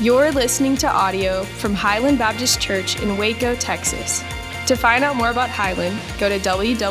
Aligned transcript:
You're 0.00 0.32
listening 0.32 0.76
to 0.78 0.90
audio 0.90 1.44
from 1.44 1.72
Highland 1.72 2.18
Baptist 2.18 2.60
Church 2.60 3.00
in 3.00 3.16
Waco, 3.16 3.54
Texas. 3.54 4.24
To 4.66 4.74
find 4.74 5.04
out 5.04 5.14
more 5.14 5.30
about 5.30 5.50
Highland, 5.50 6.00
go 6.18 6.28
to 6.28 6.36
www.hbcwaco.org. 6.40 6.86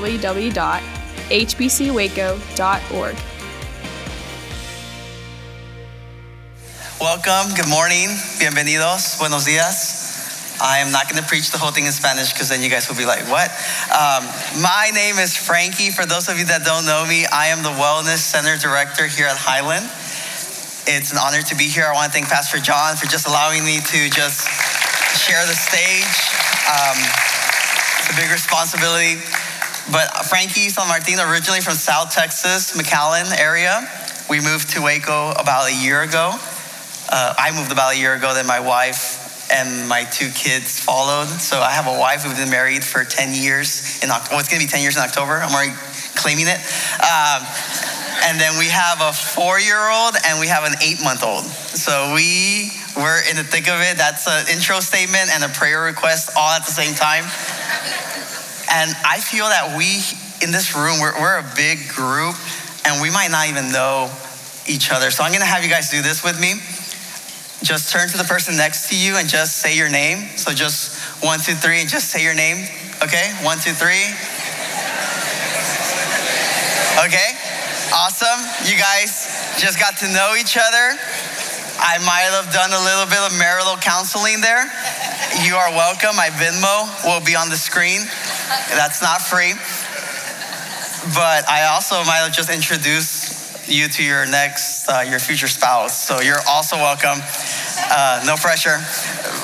Welcome, 7.01 7.55
good 7.57 7.67
morning, 7.67 8.07
bienvenidos, 8.39 9.19
buenos 9.19 9.45
días. 9.45 10.61
I 10.61 10.77
am 10.79 10.93
not 10.93 11.09
going 11.09 11.21
to 11.21 11.27
preach 11.27 11.51
the 11.51 11.57
whole 11.57 11.71
thing 11.71 11.85
in 11.85 11.91
Spanish 11.91 12.31
because 12.31 12.47
then 12.47 12.61
you 12.61 12.69
guys 12.69 12.87
will 12.87 12.95
be 12.95 13.05
like, 13.05 13.27
what? 13.27 13.51
Um, 13.91 14.23
my 14.63 14.91
name 14.95 15.17
is 15.17 15.35
Frankie. 15.35 15.89
For 15.89 16.05
those 16.05 16.29
of 16.29 16.39
you 16.39 16.45
that 16.45 16.63
don't 16.63 16.85
know 16.85 17.05
me, 17.05 17.25
I 17.25 17.47
am 17.47 17.63
the 17.63 17.75
Wellness 17.75 18.19
Center 18.19 18.55
Director 18.55 19.07
here 19.07 19.27
at 19.27 19.35
Highland. 19.35 19.89
It's 20.85 21.13
an 21.13 21.17
honor 21.17 21.41
to 21.41 21.55
be 21.55 21.71
here. 21.71 21.85
I 21.85 21.93
want 21.93 22.11
to 22.11 22.13
thank 22.13 22.27
Pastor 22.27 22.59
John 22.59 22.97
for 22.97 23.07
just 23.07 23.25
allowing 23.25 23.63
me 23.63 23.79
to 23.79 24.09
just 24.11 24.43
share 25.15 25.39
the 25.47 25.55
stage. 25.55 26.03
Um, 26.67 26.99
it's 28.03 28.11
a 28.11 28.15
big 28.19 28.27
responsibility. 28.27 29.15
But 29.95 30.11
Frankie 30.27 30.67
San 30.67 30.89
Martin, 30.89 31.23
originally 31.23 31.61
from 31.61 31.75
South 31.75 32.11
Texas, 32.11 32.75
McAllen 32.75 33.31
area. 33.31 33.87
We 34.29 34.41
moved 34.41 34.71
to 34.71 34.81
Waco 34.81 35.31
about 35.31 35.71
a 35.71 35.75
year 35.75 36.01
ago. 36.01 36.35
Uh, 37.07 37.33
I 37.37 37.55
moved 37.55 37.71
about 37.71 37.95
a 37.95 37.97
year 37.97 38.15
ago, 38.15 38.33
then 38.33 38.45
my 38.45 38.59
wife 38.59 39.23
and 39.51 39.87
my 39.87 40.03
two 40.03 40.31
kids 40.31 40.79
followed. 40.79 41.27
So 41.27 41.59
I 41.59 41.71
have 41.71 41.87
a 41.87 41.97
wife 41.97 42.23
who's 42.23 42.37
been 42.37 42.49
married 42.49 42.83
for 42.83 43.05
10 43.05 43.33
years 43.33 44.03
in 44.03 44.11
October. 44.11 44.39
It's 44.41 44.49
gonna 44.49 44.63
be 44.63 44.67
10 44.67 44.81
years 44.81 44.97
in 44.97 45.03
October. 45.03 45.39
I'm 45.39 45.53
already 45.53 45.75
claiming 46.15 46.47
it. 46.47 46.59
Um, 46.99 47.43
and 48.23 48.39
then 48.39 48.57
we 48.57 48.69
have 48.69 49.01
a 49.01 49.11
four 49.11 49.59
year 49.59 49.79
old 49.89 50.15
and 50.25 50.39
we 50.39 50.47
have 50.47 50.63
an 50.63 50.73
eight 50.81 51.03
month 51.03 51.23
old. 51.23 51.43
So 51.43 52.13
we 52.15 52.71
were 52.95 53.19
in 53.29 53.35
the 53.35 53.43
thick 53.43 53.67
of 53.67 53.81
it. 53.81 53.97
That's 53.97 54.27
an 54.27 54.55
intro 54.55 54.79
statement 54.79 55.29
and 55.31 55.43
a 55.43 55.49
prayer 55.49 55.83
request 55.83 56.31
all 56.37 56.51
at 56.55 56.65
the 56.65 56.71
same 56.71 56.95
time. 56.95 57.23
And 58.71 58.95
I 59.05 59.19
feel 59.19 59.45
that 59.45 59.77
we 59.77 60.01
in 60.41 60.51
this 60.51 60.75
room, 60.75 60.99
we're, 60.99 61.13
we're 61.19 61.39
a 61.39 61.51
big 61.55 61.87
group 61.89 62.35
and 62.85 63.01
we 63.01 63.11
might 63.11 63.31
not 63.31 63.47
even 63.47 63.71
know 63.71 64.11
each 64.67 64.91
other. 64.91 65.11
So 65.11 65.23
I'm 65.23 65.31
gonna 65.31 65.45
have 65.45 65.63
you 65.63 65.69
guys 65.69 65.91
do 65.91 66.01
this 66.01 66.23
with 66.23 66.39
me 66.39 66.55
just 67.63 67.91
turn 67.91 68.09
to 68.09 68.17
the 68.17 68.25
person 68.25 68.57
next 68.57 68.89
to 68.89 68.97
you 68.97 69.15
and 69.15 69.27
just 69.27 69.57
say 69.57 69.75
your 69.75 69.89
name. 69.89 70.27
So 70.35 70.51
just 70.51 71.23
one, 71.23 71.39
two, 71.39 71.55
three, 71.55 71.79
and 71.79 71.89
just 71.89 72.09
say 72.09 72.21
your 72.21 72.35
name. 72.35 72.67
Okay, 73.01 73.31
one, 73.41 73.57
two, 73.59 73.71
three. 73.71 74.03
Okay, 76.99 77.31
awesome. 77.93 78.41
You 78.65 78.77
guys 78.77 79.29
just 79.61 79.79
got 79.79 79.97
to 79.97 80.07
know 80.09 80.33
each 80.35 80.57
other. 80.57 80.97
I 81.77 81.97
might 82.01 82.29
have 82.33 82.51
done 82.53 82.73
a 82.73 82.81
little 82.81 83.05
bit 83.05 83.21
of 83.21 83.37
marital 83.37 83.77
counseling 83.77 84.41
there. 84.41 84.65
You 85.45 85.55
are 85.55 85.69
welcome. 85.71 86.15
My 86.15 86.29
Venmo 86.33 86.89
will 87.05 87.23
be 87.23 87.35
on 87.35 87.49
the 87.49 87.57
screen. 87.57 88.01
That's 88.73 89.01
not 89.01 89.21
free. 89.21 89.53
But 91.13 91.47
I 91.49 91.69
also 91.73 91.95
might 92.05 92.25
have 92.25 92.33
just 92.33 92.49
introduced 92.49 93.69
you 93.69 93.87
to 93.87 94.03
your 94.03 94.25
next, 94.25 94.89
uh, 94.89 95.05
your 95.07 95.19
future 95.19 95.47
spouse. 95.47 95.97
So 95.99 96.21
you're 96.21 96.43
also 96.47 96.77
welcome. 96.77 97.19
Uh, 97.21 98.23
no 98.25 98.35
pressure. 98.35 98.79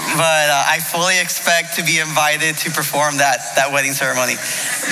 But 0.17 0.49
uh, 0.49 0.63
I 0.65 0.79
fully 0.79 1.19
expect 1.21 1.75
to 1.75 1.83
be 1.83 1.99
invited 1.99 2.57
to 2.65 2.71
perform 2.71 3.17
that, 3.17 3.39
that 3.55 3.71
wedding 3.71 3.93
ceremony. 3.93 4.35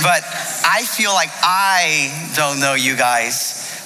But 0.06 0.22
I 0.62 0.86
feel 0.86 1.12
like 1.14 1.30
I 1.42 2.30
don't 2.36 2.60
know 2.60 2.76
you 2.76 2.96
guys. 2.96 3.36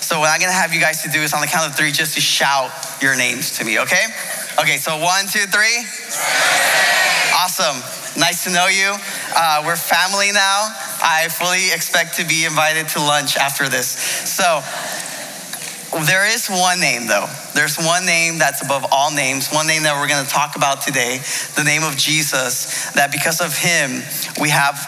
So 0.03 0.19
what 0.19 0.29
I'm 0.29 0.41
gonna 0.41 0.51
have 0.51 0.73
you 0.73 0.81
guys 0.81 1.03
to 1.03 1.09
do 1.09 1.21
is 1.21 1.33
on 1.33 1.39
the 1.39 1.47
count 1.47 1.71
of 1.71 1.77
three, 1.77 1.91
just 1.91 2.15
to 2.15 2.21
shout 2.21 2.69
your 3.01 3.15
names 3.15 3.57
to 3.59 3.63
me, 3.63 3.79
okay? 3.79 4.11
Okay, 4.59 4.75
so 4.75 4.99
one, 4.99 5.25
two, 5.27 5.47
three. 5.47 5.87
Awesome. 7.31 7.79
Nice 8.19 8.43
to 8.43 8.51
know 8.51 8.67
you. 8.67 8.91
Uh, 9.33 9.63
we're 9.65 9.77
family 9.77 10.31
now. 10.33 10.67
I 10.99 11.29
fully 11.31 11.71
expect 11.71 12.17
to 12.17 12.25
be 12.25 12.43
invited 12.43 12.89
to 12.89 12.99
lunch 12.99 13.37
after 13.37 13.69
this. 13.69 13.87
So 13.87 14.59
there 15.99 16.25
is 16.25 16.47
one 16.47 16.79
name, 16.79 17.07
though. 17.07 17.27
There's 17.53 17.77
one 17.77 18.05
name 18.05 18.39
that's 18.39 18.63
above 18.63 18.85
all 18.91 19.11
names, 19.11 19.49
one 19.51 19.67
name 19.67 19.83
that 19.83 19.99
we're 19.99 20.07
going 20.07 20.23
to 20.23 20.29
talk 20.29 20.55
about 20.55 20.81
today, 20.81 21.19
the 21.55 21.63
name 21.63 21.83
of 21.83 21.97
Jesus, 21.97 22.91
that 22.93 23.11
because 23.11 23.41
of 23.41 23.57
him, 23.57 24.01
we 24.39 24.49
have 24.49 24.79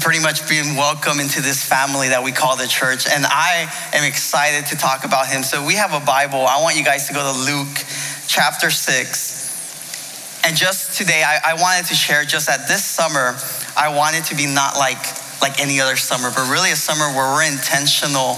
pretty 0.00 0.20
much 0.20 0.48
been 0.48 0.76
welcome 0.76 1.20
into 1.20 1.42
this 1.42 1.62
family 1.62 2.08
that 2.08 2.24
we 2.24 2.32
call 2.32 2.56
the 2.56 2.66
church. 2.66 3.06
And 3.06 3.26
I 3.26 3.68
am 3.92 4.04
excited 4.04 4.66
to 4.72 4.76
talk 4.76 5.04
about 5.04 5.26
him. 5.28 5.42
So 5.42 5.66
we 5.66 5.74
have 5.74 5.92
a 5.92 6.00
Bible. 6.00 6.46
I 6.46 6.62
want 6.62 6.76
you 6.76 6.84
guys 6.84 7.08
to 7.08 7.14
go 7.14 7.20
to 7.20 7.38
Luke 7.38 7.84
chapter 8.26 8.70
6. 8.70 10.46
And 10.46 10.56
just 10.56 10.96
today, 10.96 11.22
I, 11.22 11.52
I 11.52 11.54
wanted 11.60 11.86
to 11.88 11.94
share 11.94 12.24
just 12.24 12.46
that 12.46 12.68
this 12.68 12.84
summer, 12.84 13.36
I 13.76 13.94
wanted 13.94 14.24
to 14.26 14.34
be 14.34 14.46
not 14.46 14.76
like 14.76 15.19
like 15.40 15.60
any 15.60 15.80
other 15.80 15.96
summer, 15.96 16.30
but 16.34 16.50
really 16.50 16.70
a 16.70 16.76
summer 16.76 17.06
where 17.16 17.32
we're 17.32 17.50
intentional 17.50 18.36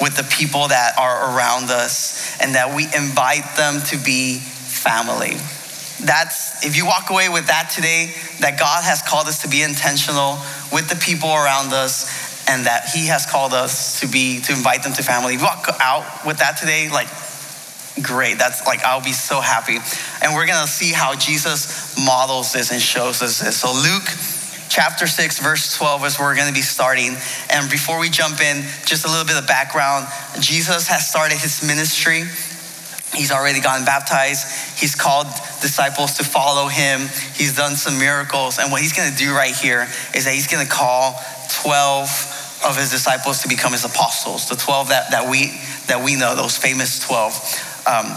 with 0.00 0.16
the 0.16 0.26
people 0.30 0.68
that 0.68 0.98
are 0.98 1.34
around 1.34 1.70
us 1.70 2.36
and 2.40 2.54
that 2.54 2.74
we 2.74 2.84
invite 2.84 3.56
them 3.56 3.80
to 3.86 3.96
be 3.96 4.38
family. 4.38 5.36
That's, 6.04 6.64
if 6.64 6.76
you 6.76 6.84
walk 6.84 7.10
away 7.10 7.28
with 7.28 7.46
that 7.46 7.70
today, 7.74 8.12
that 8.40 8.58
God 8.58 8.82
has 8.84 9.02
called 9.02 9.28
us 9.28 9.42
to 9.42 9.48
be 9.48 9.62
intentional 9.62 10.38
with 10.72 10.88
the 10.88 10.96
people 10.96 11.30
around 11.30 11.72
us 11.72 12.48
and 12.48 12.66
that 12.66 12.90
He 12.92 13.06
has 13.06 13.24
called 13.24 13.52
us 13.52 14.00
to 14.00 14.08
be, 14.08 14.40
to 14.40 14.52
invite 14.52 14.82
them 14.82 14.92
to 14.94 15.02
family. 15.02 15.36
Walk 15.38 15.68
out 15.80 16.26
with 16.26 16.38
that 16.38 16.56
today, 16.56 16.90
like, 16.90 17.08
great. 18.02 18.38
That's 18.38 18.66
like, 18.66 18.82
I'll 18.84 19.04
be 19.04 19.12
so 19.12 19.40
happy. 19.40 19.78
And 20.22 20.34
we're 20.34 20.46
gonna 20.46 20.66
see 20.66 20.92
how 20.92 21.14
Jesus 21.14 21.94
models 22.04 22.52
this 22.52 22.72
and 22.72 22.80
shows 22.80 23.22
us 23.22 23.40
this. 23.40 23.60
So, 23.60 23.72
Luke 23.72 24.08
chapter 24.72 25.06
6, 25.06 25.38
verse 25.40 25.76
12 25.76 26.06
is 26.06 26.18
where 26.18 26.28
we're 26.28 26.34
going 26.34 26.48
to 26.48 26.54
be 26.54 26.64
starting. 26.64 27.12
And 27.52 27.68
before 27.68 28.00
we 28.00 28.08
jump 28.08 28.40
in, 28.40 28.64
just 28.88 29.04
a 29.04 29.08
little 29.08 29.26
bit 29.26 29.36
of 29.36 29.46
background. 29.46 30.08
Jesus 30.40 30.88
has 30.88 31.06
started 31.06 31.36
his 31.36 31.60
ministry. 31.60 32.24
He's 33.12 33.30
already 33.30 33.60
gotten 33.60 33.84
baptized. 33.84 34.80
He's 34.80 34.94
called 34.94 35.26
disciples 35.60 36.16
to 36.16 36.24
follow 36.24 36.68
him. 36.68 37.00
He's 37.36 37.54
done 37.54 37.76
some 37.76 37.98
miracles. 37.98 38.58
And 38.58 38.72
what 38.72 38.80
he's 38.80 38.96
going 38.96 39.12
to 39.12 39.18
do 39.18 39.36
right 39.36 39.54
here 39.54 39.86
is 40.16 40.24
that 40.24 40.32
he's 40.32 40.48
going 40.48 40.64
to 40.64 40.72
call 40.72 41.20
12 41.60 42.64
of 42.64 42.78
his 42.78 42.90
disciples 42.90 43.42
to 43.42 43.48
become 43.48 43.72
his 43.72 43.84
apostles, 43.84 44.48
the 44.48 44.56
12 44.56 44.88
that, 44.88 45.10
that, 45.10 45.28
we, 45.28 45.52
that 45.88 46.02
we 46.02 46.16
know, 46.16 46.34
those 46.34 46.56
famous 46.56 46.98
12. 47.04 47.84
Um, 47.84 48.08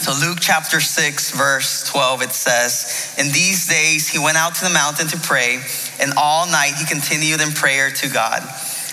so, 0.00 0.12
Luke 0.24 0.38
chapter 0.40 0.80
6, 0.80 1.32
verse 1.32 1.82
12, 1.84 2.22
it 2.22 2.32
says, 2.32 3.14
In 3.18 3.32
these 3.32 3.66
days 3.66 4.08
he 4.08 4.18
went 4.18 4.36
out 4.36 4.54
to 4.56 4.64
the 4.64 4.70
mountain 4.70 5.08
to 5.08 5.18
pray, 5.18 5.60
and 6.00 6.12
all 6.16 6.46
night 6.46 6.74
he 6.78 6.86
continued 6.86 7.40
in 7.40 7.50
prayer 7.50 7.90
to 7.90 8.08
God. 8.08 8.42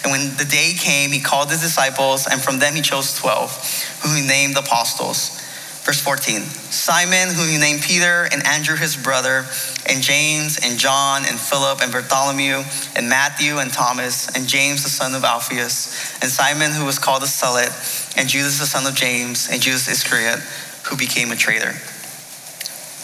And 0.03 0.11
when 0.11 0.35
the 0.37 0.45
day 0.45 0.73
came, 0.77 1.11
he 1.11 1.19
called 1.19 1.49
his 1.49 1.61
disciples, 1.61 2.27
and 2.27 2.41
from 2.41 2.57
them 2.57 2.73
he 2.73 2.81
chose 2.81 3.15
12, 3.17 4.01
whom 4.01 4.15
he 4.15 4.27
named 4.27 4.57
apostles. 4.57 5.41
Verse 5.85 6.01
14 6.01 6.41
Simon, 6.41 7.29
whom 7.29 7.47
he 7.47 7.59
named 7.59 7.83
Peter, 7.83 8.27
and 8.31 8.45
Andrew 8.47 8.75
his 8.75 8.97
brother, 8.97 9.45
and 9.87 10.01
James, 10.01 10.57
and 10.63 10.79
John, 10.79 11.21
and 11.27 11.39
Philip, 11.39 11.81
and 11.81 11.91
Bartholomew, 11.91 12.63
and 12.95 13.07
Matthew, 13.07 13.59
and 13.59 13.71
Thomas, 13.71 14.35
and 14.35 14.47
James 14.47 14.81
the 14.81 14.89
son 14.89 15.13
of 15.13 15.23
Alphaeus, 15.23 16.19
and 16.23 16.31
Simon, 16.31 16.71
who 16.71 16.85
was 16.85 16.97
called 16.97 17.21
the 17.21 17.27
Zealot, 17.27 17.69
and 18.17 18.27
Judas 18.27 18.57
the 18.57 18.65
son 18.65 18.87
of 18.87 18.95
James, 18.95 19.47
and 19.51 19.61
Judas 19.61 19.87
Iscariot 19.87 20.39
who 20.85 20.97
became 20.97 21.31
a 21.31 21.35
traitor. 21.35 21.73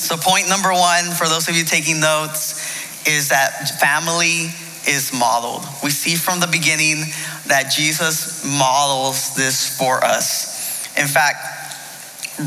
So, 0.02 0.18
point 0.18 0.50
number 0.50 0.72
one 0.72 1.06
for 1.12 1.28
those 1.28 1.47
of 1.47 1.56
you 1.56 1.64
taking 1.64 2.00
notes 2.00 3.08
is 3.08 3.30
that 3.30 3.80
family 3.80 4.50
is 4.88 5.14
modeled. 5.14 5.64
We 5.84 5.92
see 5.92 6.16
from 6.16 6.40
the 6.40 6.47
beginning 6.47 7.06
that 7.47 7.72
Jesus 7.75 8.44
models 8.46 9.36
this 9.36 9.78
for 9.78 10.03
us. 10.03 10.88
In 10.97 11.08
fact, 11.08 11.38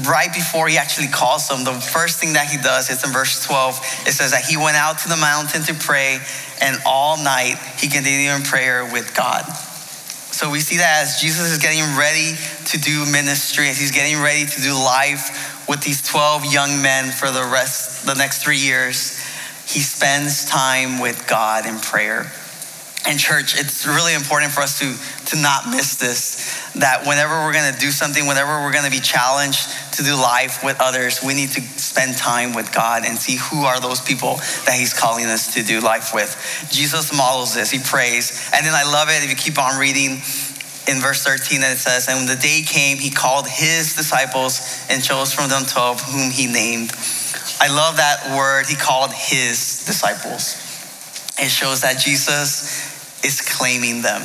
right 0.06 0.33
before 0.33 0.69
he 0.69 0.78
actually 0.78 1.09
calls 1.09 1.48
them, 1.48 1.65
the 1.65 1.72
first 1.72 2.19
thing 2.19 2.33
that 2.34 2.48
he 2.48 2.59
does 2.59 2.91
is 2.91 3.04
in 3.04 3.13
verse 3.13 3.45
12. 3.45 3.78
It 4.07 4.13
says 4.13 4.33
that 4.33 4.45
he 4.45 4.57
went 4.57 4.77
out 4.77 4.98
to 5.01 5.09
the 5.09 5.16
mountain 5.16 5.63
to 5.63 5.75
pray, 5.75 6.19
and 6.60 6.77
all 6.84 7.22
night 7.22 7.57
he 7.78 7.89
continued 7.89 8.34
in 8.34 8.42
prayer 8.42 8.84
with 8.92 9.15
God. 9.15 9.45
So 10.34 10.51
we 10.51 10.59
see 10.59 10.78
that 10.78 11.04
as 11.04 11.21
Jesus 11.21 11.53
is 11.53 11.59
getting 11.59 11.97
ready 11.97 12.34
to 12.66 12.78
do 12.78 13.07
ministry, 13.07 13.69
as 13.69 13.78
he's 13.78 13.92
getting 13.92 14.21
ready 14.21 14.45
to 14.45 14.60
do 14.60 14.75
life 14.75 15.69
with 15.69 15.81
these 15.81 16.03
12 16.03 16.53
young 16.53 16.83
men 16.83 17.13
for 17.13 17.31
the 17.31 17.45
rest, 17.45 18.04
the 18.04 18.15
next 18.15 18.42
three 18.42 18.59
years, 18.59 19.16
he 19.65 19.78
spends 19.78 20.45
time 20.45 20.98
with 20.98 21.28
God 21.28 21.66
in 21.66 21.78
prayer. 21.78 22.33
And 23.06 23.18
church, 23.18 23.60
it's 23.60 23.86
really 23.86 24.15
important 24.15 24.53
for 24.53 24.62
us 24.62 24.78
to, 24.80 24.97
to 25.27 25.36
not 25.36 25.68
miss 25.68 25.97
this. 25.97 26.72
That 26.72 27.04
whenever 27.06 27.45
we're 27.45 27.53
gonna 27.53 27.77
do 27.78 27.91
something, 27.91 28.27
whenever 28.27 28.62
we're 28.62 28.72
gonna 28.72 28.91
be 28.91 29.01
challenged 29.01 29.68
to 29.95 30.03
do 30.03 30.16
life 30.16 30.65
with 30.65 30.80
others, 30.80 31.22
we 31.22 31.34
need 31.34 31.51
to 31.51 31.60
spend 31.60 32.16
time 32.16 32.54
with 32.54 32.72
God 32.72 33.04
and 33.04 33.18
see 33.18 33.36
who 33.36 33.65
are 33.65 33.78
those 33.78 34.01
people 34.01 34.36
that 34.65 34.77
He's 34.78 34.95
calling 34.95 35.27
us 35.27 35.53
to 35.54 35.62
do 35.62 35.80
life 35.80 36.15
with. 36.15 36.33
Jesus 36.71 37.12
models 37.12 37.54
this, 37.54 37.71
He 37.71 37.78
prays. 37.78 38.51
And 38.54 38.65
then 38.65 38.72
I 38.74 38.84
love 38.84 39.09
it 39.10 39.22
if 39.22 39.28
you 39.28 39.36
keep 39.36 39.59
on 39.59 39.78
reading. 39.78 40.22
in 40.89 41.00
verse 41.00 41.22
13, 41.24 41.60
that 41.60 41.72
it 41.72 41.78
says, 41.80 42.09
And 42.09 42.18
when 42.18 42.27
the 42.27 42.41
day 42.41 42.62
came, 42.66 42.97
he 42.98 43.10
called 43.10 43.48
his 43.48 43.97
disciples 43.97 44.84
and 44.89 45.03
chose 45.03 45.33
from 45.33 45.48
them 45.48 45.65
12, 45.65 46.00
whom 46.03 46.30
he 46.30 46.47
named. 46.47 46.92
I 47.60 47.68
love 47.68 47.97
that 47.98 48.36
word. 48.36 48.66
He 48.66 48.77
called 48.77 49.12
his 49.12 49.84
disciples. 49.84 50.60
It 51.39 51.50
shows 51.50 51.80
that 51.80 51.98
Jesus 51.98 52.94
is 53.24 53.41
claiming 53.41 54.03
them. 54.03 54.22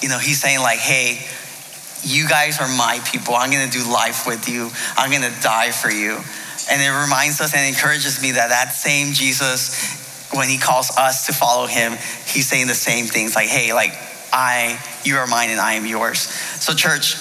You 0.00 0.08
know, 0.08 0.18
he's 0.18 0.40
saying, 0.40 0.60
like, 0.60 0.78
hey, 0.78 1.24
you 2.02 2.28
guys 2.28 2.60
are 2.60 2.68
my 2.68 3.00
people. 3.10 3.34
I'm 3.34 3.50
to 3.50 3.70
do 3.70 3.90
life 3.90 4.26
with 4.26 4.48
you. 4.48 4.70
I'm 4.96 5.10
to 5.10 5.42
die 5.42 5.70
for 5.70 5.90
you. 5.90 6.20
And 6.70 6.82
it 6.82 6.90
reminds 6.90 7.40
us 7.40 7.54
and 7.54 7.66
encourages 7.66 8.20
me 8.20 8.32
that 8.32 8.48
that 8.48 8.72
same 8.72 9.12
Jesus, 9.12 10.28
when 10.32 10.48
he 10.48 10.58
calls 10.58 10.90
us 10.96 11.26
to 11.26 11.32
follow 11.32 11.66
him, 11.66 11.92
he's 12.26 12.48
saying 12.48 12.66
the 12.66 12.74
same 12.74 13.06
things 13.06 13.34
like, 13.34 13.48
hey, 13.48 13.72
like, 13.72 13.92
I, 14.32 14.82
you 15.04 15.16
are 15.16 15.26
mine 15.26 15.50
and 15.50 15.60
I 15.60 15.74
am 15.74 15.86
yours. 15.86 16.18
So, 16.18 16.74
church, 16.74 17.14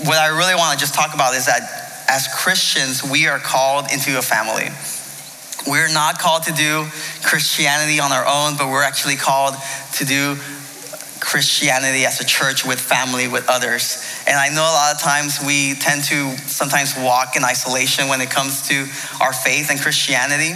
what 0.00 0.16
I 0.16 0.28
really 0.28 0.54
want 0.54 0.78
to 0.78 0.80
just 0.80 0.94
talk 0.94 1.14
about 1.14 1.34
is 1.34 1.46
that 1.46 2.06
as 2.08 2.26
Christians, 2.28 3.02
we 3.04 3.26
are 3.26 3.38
called 3.38 3.86
into 3.92 4.18
a 4.18 4.22
family. 4.22 4.70
We're 5.66 5.92
not 5.92 6.18
called 6.18 6.44
to 6.44 6.52
do 6.52 6.86
Christianity 7.22 8.00
on 8.00 8.12
our 8.12 8.24
own, 8.24 8.56
but 8.56 8.68
we're 8.68 8.84
actually 8.84 9.16
called 9.16 9.54
to 9.94 10.04
do 10.04 10.36
Christianity 11.20 12.06
as 12.06 12.20
a 12.20 12.24
church 12.24 12.64
with 12.64 12.80
family, 12.80 13.28
with 13.28 13.48
others. 13.48 14.02
And 14.26 14.38
I 14.38 14.48
know 14.48 14.62
a 14.62 14.72
lot 14.72 14.94
of 14.94 15.00
times 15.00 15.40
we 15.44 15.74
tend 15.74 16.04
to 16.04 16.36
sometimes 16.46 16.94
walk 16.96 17.36
in 17.36 17.44
isolation 17.44 18.08
when 18.08 18.20
it 18.20 18.30
comes 18.30 18.68
to 18.68 18.86
our 19.20 19.32
faith 19.32 19.70
and 19.70 19.80
Christianity, 19.80 20.54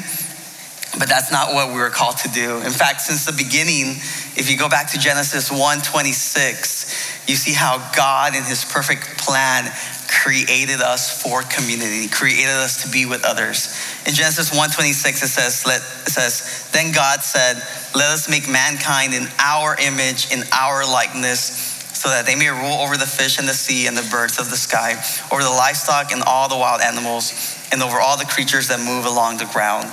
but 0.98 1.08
that's 1.08 1.32
not 1.32 1.52
what 1.52 1.68
we 1.68 1.74
were 1.74 1.90
called 1.90 2.18
to 2.18 2.28
do. 2.28 2.58
In 2.58 2.70
fact, 2.72 3.00
since 3.02 3.26
the 3.26 3.32
beginning, 3.32 3.96
if 4.36 4.48
you 4.50 4.56
go 4.56 4.68
back 4.68 4.90
to 4.92 4.98
Genesis 4.98 5.50
1:26, 5.50 7.28
you 7.28 7.36
see 7.36 7.52
how 7.52 7.78
God 7.94 8.34
in 8.34 8.44
his 8.44 8.64
perfect 8.64 9.18
plan 9.18 9.70
created 10.08 10.80
us 10.80 11.22
for 11.22 11.42
community, 11.42 12.08
created 12.08 12.52
us 12.52 12.82
to 12.82 12.88
be 12.88 13.06
with 13.06 13.24
others. 13.24 13.74
In 14.06 14.14
Genesis 14.14 14.50
1:26 14.50 15.22
it 15.22 15.28
says 15.28 15.66
let, 15.66 15.80
it 16.06 16.10
says 16.10 16.68
then 16.72 16.92
God 16.92 17.22
said, 17.22 17.62
"Let 17.94 18.10
us 18.10 18.28
make 18.28 18.48
mankind 18.48 19.14
in 19.14 19.30
our 19.38 19.76
image, 19.76 20.30
in 20.30 20.44
our 20.52 20.84
likeness." 20.84 21.70
So 21.94 22.08
that 22.08 22.26
they 22.26 22.34
may 22.34 22.48
rule 22.48 22.80
over 22.80 22.96
the 22.96 23.06
fish 23.06 23.38
in 23.38 23.46
the 23.46 23.54
sea 23.54 23.86
and 23.86 23.96
the 23.96 24.02
birds 24.02 24.40
of 24.40 24.50
the 24.50 24.56
sky, 24.56 24.96
over 25.30 25.44
the 25.44 25.50
livestock 25.50 26.10
and 26.10 26.22
all 26.24 26.48
the 26.48 26.56
wild 26.56 26.80
animals, 26.80 27.32
and 27.70 27.80
over 27.80 28.00
all 28.00 28.16
the 28.16 28.24
creatures 28.24 28.68
that 28.68 28.80
move 28.80 29.06
along 29.06 29.36
the 29.36 29.44
ground. 29.44 29.88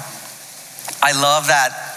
I 1.04 1.12
love 1.12 1.48
that 1.48 1.90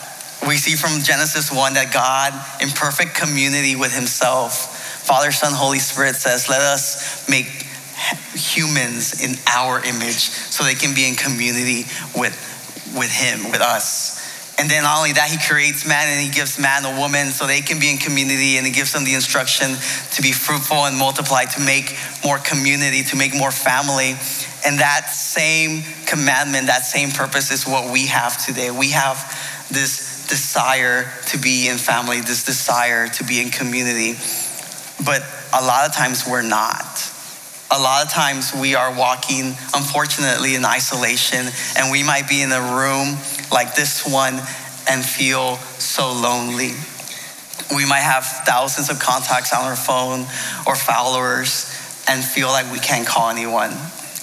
we 0.46 0.56
see 0.56 0.74
from 0.74 1.00
Genesis 1.02 1.52
1 1.52 1.74
that 1.74 1.92
God, 1.92 2.34
in 2.60 2.68
perfect 2.70 3.14
community 3.14 3.76
with 3.76 3.94
Himself, 3.94 5.00
Father, 5.02 5.32
Son, 5.32 5.52
Holy 5.52 5.78
Spirit 5.78 6.16
says, 6.16 6.48
Let 6.48 6.60
us 6.60 7.28
make 7.28 7.61
humans 8.34 9.22
in 9.22 9.36
our 9.46 9.84
image 9.84 10.30
so 10.30 10.64
they 10.64 10.74
can 10.74 10.94
be 10.94 11.08
in 11.08 11.14
community 11.14 11.84
with, 12.16 12.34
with 12.96 13.10
Him, 13.10 13.50
with 13.50 13.60
us. 13.60 14.20
And 14.58 14.70
then 14.70 14.84
not 14.84 14.98
only 14.98 15.12
that, 15.12 15.30
He 15.30 15.38
creates 15.38 15.88
man 15.88 16.08
and 16.08 16.20
He 16.20 16.30
gives 16.30 16.58
man 16.58 16.84
a 16.84 16.98
woman 16.98 17.28
so 17.28 17.46
they 17.46 17.60
can 17.60 17.80
be 17.80 17.90
in 17.90 17.98
community 17.98 18.58
and 18.58 18.66
He 18.66 18.72
gives 18.72 18.92
them 18.92 19.04
the 19.04 19.14
instruction 19.14 19.74
to 20.12 20.22
be 20.22 20.32
fruitful 20.32 20.84
and 20.84 20.96
multiply, 20.96 21.44
to 21.44 21.60
make 21.60 21.96
more 22.24 22.38
community, 22.38 23.02
to 23.04 23.16
make 23.16 23.34
more 23.34 23.50
family. 23.50 24.14
And 24.64 24.78
that 24.78 25.10
same 25.10 25.82
commandment, 26.06 26.66
that 26.66 26.84
same 26.84 27.10
purpose 27.10 27.50
is 27.50 27.66
what 27.66 27.92
we 27.92 28.06
have 28.08 28.38
today. 28.44 28.70
We 28.70 28.90
have 28.90 29.18
this 29.70 30.28
desire 30.28 31.10
to 31.26 31.38
be 31.38 31.68
in 31.68 31.78
family, 31.78 32.20
this 32.20 32.44
desire 32.44 33.08
to 33.08 33.24
be 33.24 33.40
in 33.40 33.50
community. 33.50 34.14
But 35.04 35.22
a 35.52 35.64
lot 35.64 35.88
of 35.88 35.94
times 35.94 36.24
we're 36.28 36.42
not. 36.42 37.11
A 37.74 37.80
lot 37.80 38.04
of 38.04 38.12
times 38.12 38.52
we 38.52 38.74
are 38.74 38.94
walking, 38.94 39.56
unfortunately, 39.74 40.56
in 40.56 40.64
isolation, 40.64 41.46
and 41.78 41.90
we 41.90 42.02
might 42.02 42.28
be 42.28 42.42
in 42.42 42.52
a 42.52 42.60
room 42.60 43.16
like 43.50 43.74
this 43.74 44.06
one 44.06 44.34
and 44.90 45.02
feel 45.02 45.56
so 45.56 46.12
lonely. 46.12 46.72
We 47.74 47.88
might 47.88 48.04
have 48.04 48.26
thousands 48.44 48.90
of 48.90 49.00
contacts 49.00 49.54
on 49.54 49.64
our 49.64 49.76
phone 49.76 50.26
or 50.66 50.76
followers 50.76 51.64
and 52.06 52.22
feel 52.22 52.48
like 52.48 52.70
we 52.70 52.78
can't 52.78 53.06
call 53.06 53.30
anyone. 53.30 53.70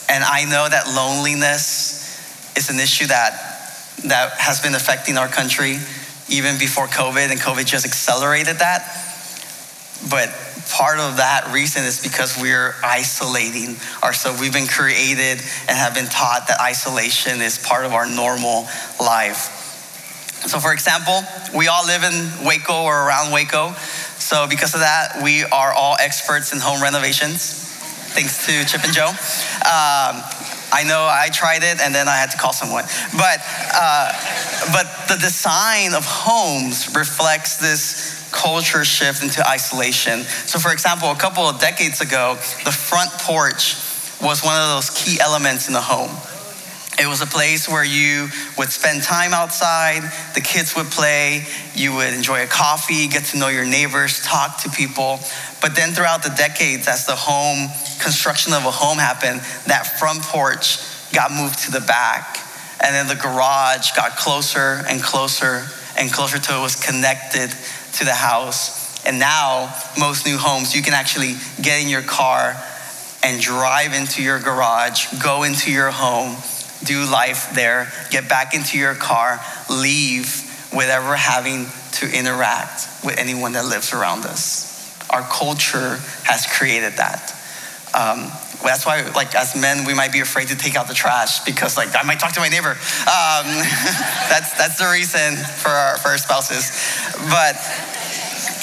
And 0.07 0.24
I 0.24 0.46
know 0.46 0.69
that 0.69 0.86
loneliness 0.86 2.54
is 2.56 2.69
an 2.69 2.80
issue 2.80 3.07
that, 3.07 3.31
that 4.06 4.34
has 4.34 4.62
been 4.62 4.75
affecting 4.75 5.18
our 5.18 5.28
country 5.28 5.78
even 6.30 6.60
before 6.60 6.86
COVID, 6.86 7.31
and 7.31 7.40
COVID 7.40 7.66
just 7.66 7.84
accelerated 7.84 8.57
that. 8.60 8.86
But 10.07 10.30
part 10.71 11.00
of 11.00 11.18
that 11.18 11.51
reason 11.51 11.83
is 11.83 12.01
because 12.01 12.39
we're 12.39 12.75
isolating 12.83 13.77
ourselves. 14.04 14.39
We've 14.39 14.54
been 14.54 14.68
created 14.68 15.42
and 15.68 15.77
have 15.77 15.95
been 15.95 16.07
taught 16.07 16.48
that 16.48 16.62
isolation 16.62 17.42
is 17.42 17.57
part 17.57 17.86
of 17.86 17.94
our 17.94 18.06
normal 18.06 18.68
life. 19.00 19.56
So, 20.48 20.60
for 20.60 20.71
example, 20.71 21.21
we 21.54 21.68
all 21.68 21.86
live 21.86 22.04
in 22.04 22.45
Waco 22.45 22.83
or 22.83 23.07
around 23.07 23.33
Waco. 23.33 23.74
So, 24.19 24.48
because 24.48 24.74
of 24.74 24.80
that, 24.80 25.21
we 25.24 25.44
are 25.44 25.74
all 25.74 25.98
experts 26.00 26.54
in 26.54 26.60
home 26.60 26.81
renovations, 26.81 27.65
thanks 28.13 28.45
to 28.45 28.63
Chip 28.65 28.83
and 28.83 28.94
Jo. 28.94 29.07
Um, 29.07 30.24
I 30.72 30.83
know 30.86 31.01
I 31.10 31.30
tried 31.33 31.63
it 31.63 31.81
and 31.81 31.94
then 31.94 32.07
I 32.07 32.15
had 32.15 32.31
to 32.31 32.38
call 32.38 32.54
someone. 32.54 32.86
But, 33.18 33.39
uh, 33.74 34.13
but 34.72 34.86
the 35.10 35.18
design 35.19 35.94
of 35.94 36.06
homes 36.06 36.95
reflects 36.95 37.57
this 37.57 38.19
culture 38.31 38.84
shift 38.84 39.24
into 39.24 39.48
isolation. 39.48 40.24
So, 40.24 40.60
for 40.60 40.72
example, 40.72 41.12
a 41.12 41.16
couple 41.16 41.44
of 41.44 41.60
decades 41.60 42.02
ago, 42.02 42.36
the 42.66 42.72
front 42.72 43.12
porch 43.22 43.76
was 44.22 44.44
one 44.44 44.56
of 44.56 44.70
those 44.70 44.90
key 44.90 45.20
elements 45.20 45.68
in 45.68 45.74
the 45.74 45.81
home. 45.81 46.12
It 47.00 47.08
was 47.08 47.22
a 47.22 47.26
place 47.26 47.70
where 47.70 47.86
you 47.86 48.28
would 48.58 48.70
spend 48.70 49.04
time 49.04 49.34
outside, 49.34 50.04
the 50.36 50.42
kids 50.42 50.76
would 50.76 50.88
play, 50.88 51.46
you 51.74 51.96
would 51.96 52.14
enjoy 52.14 52.44
a 52.44 52.48
coffee, 52.48 53.08
get 53.08 53.24
to 53.26 53.38
know 53.38 53.48
your 53.48 53.64
neighbors, 53.64 54.22
talk 54.22 54.62
to 54.64 54.70
people. 54.70 55.22
But 55.62 55.78
then 55.78 55.92
throughout 55.92 56.24
the 56.24 56.34
decades, 56.36 56.90
as 56.90 57.06
the 57.06 57.16
home 57.16 57.70
construction 58.02 58.52
of 58.52 58.66
a 58.66 58.72
home 58.72 58.98
happened, 58.98 59.40
that 59.68 59.98
front 59.98 60.24
porch 60.24 60.80
got 61.14 61.32
moved 61.32 61.60
to 61.60 61.72
the 61.72 61.80
back. 61.80 62.38
And 62.84 62.94
then 62.94 63.08
the 63.08 63.16
garage 63.16 63.92
got 63.96 64.18
closer 64.18 64.84
and 64.90 65.02
closer 65.02 65.68
and 65.98 66.12
closer 66.12 66.38
to 66.38 66.58
it 66.58 66.62
was 66.62 66.75
connected 66.75 67.56
to 67.94 68.06
the 68.06 68.13
house. 68.13 69.03
And 69.06 69.19
now, 69.19 69.74
most 69.97 70.25
new 70.25 70.38
homes, 70.38 70.75
you 70.75 70.81
can 70.81 70.94
actually 70.94 71.36
get 71.62 71.81
in 71.81 71.89
your 71.89 72.01
car 72.01 72.56
and 73.24 73.41
drive 73.41 73.94
into 73.94 74.21
your 74.24 74.39
garage, 74.39 75.07
go 75.21 75.44
into 75.44 75.71
your 75.71 75.91
home, 75.91 76.38
do 76.83 77.06
life 77.06 77.51
there, 77.53 77.91
get 78.12 78.29
back 78.29 78.53
into 78.53 78.77
your 78.77 78.96
car, 78.96 79.39
leave 79.69 80.46
without 80.74 81.17
having 81.17 81.65
to 81.91 82.17
interact 82.17 82.88
with 83.03 83.17
anyone 83.17 83.53
that 83.53 83.65
lives 83.65 83.93
around 83.93 84.25
us. 84.25 84.69
Our 85.10 85.22
culture 85.22 86.00
has 86.24 86.46
created 86.46 86.93
that. 86.93 87.36
Um, 87.93 88.31
that's 88.63 88.86
why, 88.86 89.01
like, 89.15 89.34
as 89.36 89.55
men, 89.55 89.86
we 89.86 89.93
might 89.93 90.12
be 90.12 90.19
afraid 90.19 90.50
to 90.50 90.55
take 90.55 90.75
out 90.75 90.88
the 90.88 90.93
trash 90.93 91.43
because, 91.46 91.77
like, 91.77 91.96
I 91.96 92.03
might 92.03 92.19
talk 92.19 92.34
to 92.34 92.39
my 92.39 92.50
neighbor. 92.50 92.72
Um, 92.72 93.46
that's 94.29 94.58
that's 94.58 94.77
the 94.77 94.89
reason 94.91 95.36
for 95.38 95.69
our, 95.69 95.98
for 95.98 96.10
our 96.10 96.17
spouses. 96.17 96.69
But 97.31 97.55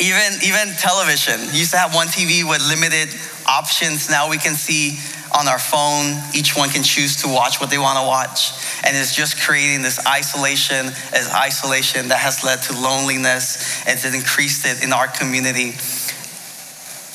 even 0.01 0.37
even 0.45 0.75
television 0.77 1.41
you 1.53 1.65
used 1.65 1.73
to 1.73 1.79
have 1.79 1.95
one 1.95 2.09
TV 2.09 2.45
with 2.45 2.61
limited 2.69 3.09
options. 3.47 4.11
Now 4.11 4.29
we 4.29 4.39
can 4.39 4.55
see 4.55 4.99
on 5.35 5.49
our 5.49 5.59
phone. 5.59 6.21
Each 6.35 6.57
one 6.57 6.69
can 6.69 6.83
choose 6.83 7.17
to 7.23 7.29
watch 7.29 7.61
what 7.61 7.71
they 7.71 7.79
want 7.79 7.99
to 7.99 8.07
watch, 8.07 8.53
and 8.85 8.97
it's 8.97 9.15
just 9.15 9.41
creating 9.41 9.83
this 9.83 10.05
isolation 10.07 10.87
as 11.15 11.31
isolation 11.33 12.09
that 12.09 12.19
has 12.19 12.45
led 12.45 12.63
to 12.63 12.73
loneliness 12.79 13.83
and 13.87 13.97
it's 13.97 14.05
increased 14.05 14.67
it 14.67 14.85
in 14.85 14.93
our 14.93 15.09
community. 15.09 15.73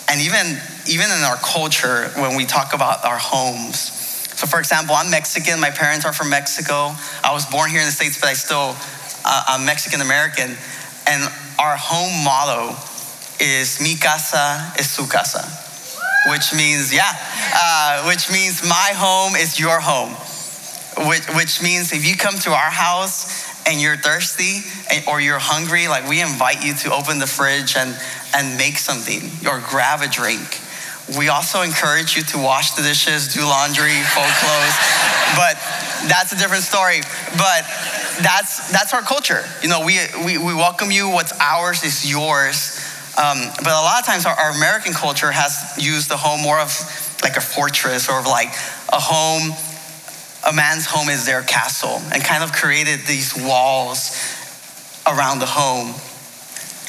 And 0.09 0.19
even 0.19 0.59
even 0.87 1.05
in 1.05 1.23
our 1.23 1.37
culture, 1.37 2.09
when 2.15 2.35
we 2.35 2.45
talk 2.45 2.73
about 2.73 3.05
our 3.05 3.17
homes. 3.17 3.79
So, 4.37 4.47
for 4.47 4.59
example, 4.59 4.95
I'm 4.95 5.11
Mexican. 5.11 5.59
My 5.59 5.69
parents 5.69 6.05
are 6.05 6.13
from 6.13 6.29
Mexico. 6.29 6.95
I 7.23 7.31
was 7.31 7.45
born 7.45 7.69
here 7.69 7.79
in 7.79 7.85
the 7.85 7.91
States, 7.91 8.19
but 8.19 8.29
I 8.29 8.33
still, 8.33 8.75
uh, 9.25 9.43
I'm 9.47 9.65
Mexican 9.65 10.01
American. 10.01 10.57
And 11.07 11.23
our 11.59 11.77
home 11.77 12.23
motto 12.23 12.75
is 13.39 13.81
Mi 13.81 13.95
casa 13.95 14.73
es 14.77 14.89
su 14.89 15.05
casa, 15.07 15.45
which 16.31 16.53
means, 16.55 16.93
yeah, 16.93 17.11
uh, 17.53 18.05
which 18.07 18.31
means 18.31 18.63
my 18.63 18.93
home 18.95 19.35
is 19.35 19.59
your 19.59 19.79
home, 19.79 20.13
which, 21.07 21.25
which 21.35 21.61
means 21.61 21.93
if 21.93 22.07
you 22.07 22.15
come 22.15 22.35
to 22.39 22.51
our 22.51 22.71
house 22.71 23.45
and 23.67 23.79
you're 23.79 23.97
thirsty 23.97 24.61
or 25.07 25.21
you're 25.21 25.39
hungry, 25.39 25.87
like 25.87 26.07
we 26.09 26.21
invite 26.21 26.65
you 26.65 26.73
to 26.73 26.93
open 26.93 27.19
the 27.19 27.27
fridge 27.27 27.75
and, 27.75 27.95
and 28.35 28.57
make 28.57 28.77
something 28.77 29.29
or 29.47 29.59
grab 29.69 30.01
a 30.01 30.07
drink. 30.07 30.59
We 31.17 31.29
also 31.29 31.61
encourage 31.61 32.15
you 32.15 32.23
to 32.23 32.37
wash 32.37 32.71
the 32.71 32.83
dishes, 32.83 33.33
do 33.33 33.41
laundry, 33.41 33.99
fold 34.13 34.31
clothes, 34.39 34.77
but 35.35 35.55
that's 36.07 36.31
a 36.31 36.37
different 36.37 36.63
story. 36.63 37.01
But 37.37 37.63
that's 38.21 38.71
that's 38.71 38.93
our 38.93 39.01
culture. 39.01 39.43
You 39.61 39.69
know, 39.69 39.85
we, 39.85 39.99
we 40.25 40.37
we 40.37 40.53
welcome 40.53 40.91
you. 40.91 41.09
What's 41.09 41.33
ours 41.39 41.83
is 41.83 42.09
yours. 42.09 42.79
Um, 43.17 43.37
but 43.57 43.67
a 43.67 43.83
lot 43.83 43.99
of 43.99 44.05
times 44.05 44.25
our, 44.25 44.33
our 44.33 44.51
American 44.55 44.93
culture 44.93 45.31
has 45.31 45.75
used 45.77 46.09
the 46.09 46.17
home 46.17 46.41
more 46.41 46.59
of 46.59 46.71
like 47.23 47.35
a 47.35 47.41
fortress 47.41 48.09
or 48.09 48.21
like 48.23 48.53
a 48.93 48.99
home, 48.99 49.51
a 50.47 50.53
man's 50.53 50.85
home 50.85 51.09
is 51.09 51.25
their 51.25 51.41
castle, 51.43 52.01
and 52.13 52.23
kind 52.23 52.43
of 52.43 52.53
created 52.53 53.01
these 53.07 53.35
walls 53.35 54.15
around 55.05 55.39
the 55.39 55.45
home. 55.45 55.93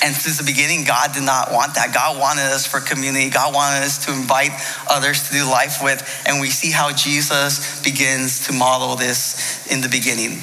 And 0.03 0.17
since 0.17 0.39
the 0.39 0.45
beginning, 0.45 0.83
God 0.83 1.15
did 1.15 1.23
not 1.23 1.53
want 1.53 1.77
that. 1.77 1.95
God 1.95 2.19
wanted 2.19 2.51
us 2.51 2.67
for 2.67 2.81
community. 2.81 3.31
God 3.31 3.55
wanted 3.55 3.85
us 3.85 4.05
to 4.07 4.13
invite 4.13 4.51
others 4.91 5.29
to 5.29 5.33
do 5.33 5.45
life 5.45 5.79
with. 5.83 6.03
And 6.27 6.41
we 6.41 6.51
see 6.51 6.73
how 6.73 6.93
Jesus 6.93 7.81
begins 7.83 8.49
to 8.49 8.53
model 8.53 8.97
this 8.97 9.71
in 9.71 9.81
the 9.81 9.89
beginning. 9.89 10.39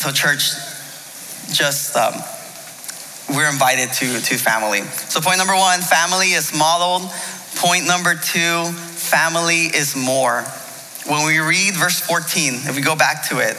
So, 0.00 0.10
church, 0.10 0.56
just 1.52 1.94
um, 1.96 2.14
we're 3.36 3.50
invited 3.50 3.92
to, 3.92 4.20
to 4.24 4.34
family. 4.38 4.80
So, 5.12 5.20
point 5.20 5.36
number 5.36 5.54
one 5.54 5.80
family 5.80 6.32
is 6.32 6.56
modeled. 6.56 7.10
Point 7.56 7.86
number 7.86 8.14
two 8.14 8.72
family 8.72 9.68
is 9.68 9.94
more. 9.94 10.42
When 11.06 11.26
we 11.26 11.38
read 11.40 11.74
verse 11.74 12.00
14, 12.00 12.54
if 12.54 12.74
we 12.74 12.80
go 12.80 12.96
back 12.96 13.28
to 13.28 13.38
it, 13.38 13.56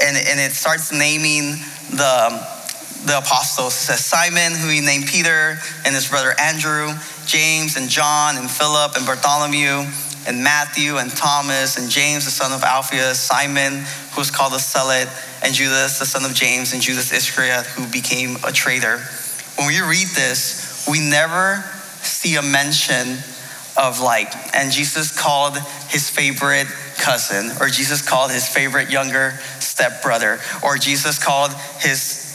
and, 0.00 0.16
and 0.16 0.38
it 0.38 0.52
starts 0.52 0.92
naming 0.92 1.58
the 1.90 2.59
the 3.06 3.18
apostles. 3.18 3.74
Says 3.74 4.04
Simon, 4.04 4.52
who 4.52 4.68
he 4.68 4.80
named 4.80 5.06
Peter, 5.06 5.58
and 5.84 5.94
his 5.94 6.08
brother 6.08 6.34
Andrew, 6.38 6.92
James 7.26 7.76
and 7.76 7.88
John 7.88 8.36
and 8.36 8.50
Philip 8.50 8.96
and 8.96 9.06
Bartholomew 9.06 9.86
and 10.26 10.44
Matthew 10.44 10.98
and 10.98 11.10
Thomas 11.10 11.78
and 11.78 11.90
James, 11.90 12.24
the 12.24 12.30
son 12.30 12.52
of 12.52 12.62
Alphaeus, 12.62 13.18
Simon, 13.18 13.84
who 14.12 14.20
was 14.20 14.30
called 14.30 14.52
the 14.52 14.58
Zealot, 14.58 15.08
and 15.42 15.54
Judas, 15.54 15.98
the 15.98 16.06
son 16.06 16.24
of 16.24 16.34
James, 16.34 16.72
and 16.72 16.82
Judas 16.82 17.12
Iscariot, 17.12 17.64
who 17.66 17.86
became 17.86 18.36
a 18.44 18.52
traitor. 18.52 18.98
When 19.56 19.68
we 19.68 19.80
read 19.80 20.08
this, 20.08 20.86
we 20.88 21.00
never 21.00 21.64
see 22.02 22.36
a 22.36 22.42
mention 22.42 23.18
of 23.76 24.00
like, 24.00 24.32
and 24.54 24.70
Jesus 24.70 25.16
called 25.16 25.56
his 25.88 26.10
favorite 26.10 26.66
cousin, 26.98 27.52
or 27.60 27.68
Jesus 27.68 28.06
called 28.06 28.30
his 28.30 28.46
favorite 28.46 28.90
younger 28.90 29.38
stepbrother, 29.58 30.38
or 30.62 30.76
Jesus 30.76 31.22
called 31.22 31.52
his 31.78 32.29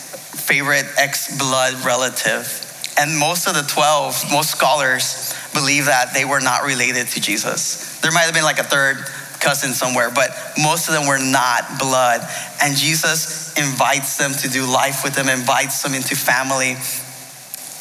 favorite 0.45 0.85
ex 0.97 1.37
blood 1.37 1.73
relative. 1.85 2.61
And 2.97 3.17
most 3.17 3.47
of 3.47 3.55
the 3.55 3.63
12, 3.63 4.31
most 4.31 4.51
scholars 4.51 5.33
believe 5.53 5.85
that 5.85 6.13
they 6.13 6.23
were 6.23 6.39
not 6.39 6.63
related 6.63 7.07
to 7.07 7.21
Jesus. 7.21 7.99
There 7.99 8.11
might 8.11 8.21
have 8.21 8.33
been 8.33 8.43
like 8.43 8.59
a 8.59 8.63
third 8.63 8.97
cousin 9.39 9.73
somewhere, 9.73 10.09
but 10.13 10.29
most 10.57 10.87
of 10.87 10.93
them 10.93 11.07
were 11.07 11.19
not 11.19 11.79
blood. 11.79 12.21
And 12.63 12.77
Jesus 12.77 13.57
invites 13.57 14.17
them 14.17 14.31
to 14.33 14.49
do 14.49 14.65
life 14.65 15.03
with 15.03 15.15
them, 15.15 15.27
invites 15.27 15.83
them 15.83 15.93
into 15.93 16.15
family. 16.15 16.77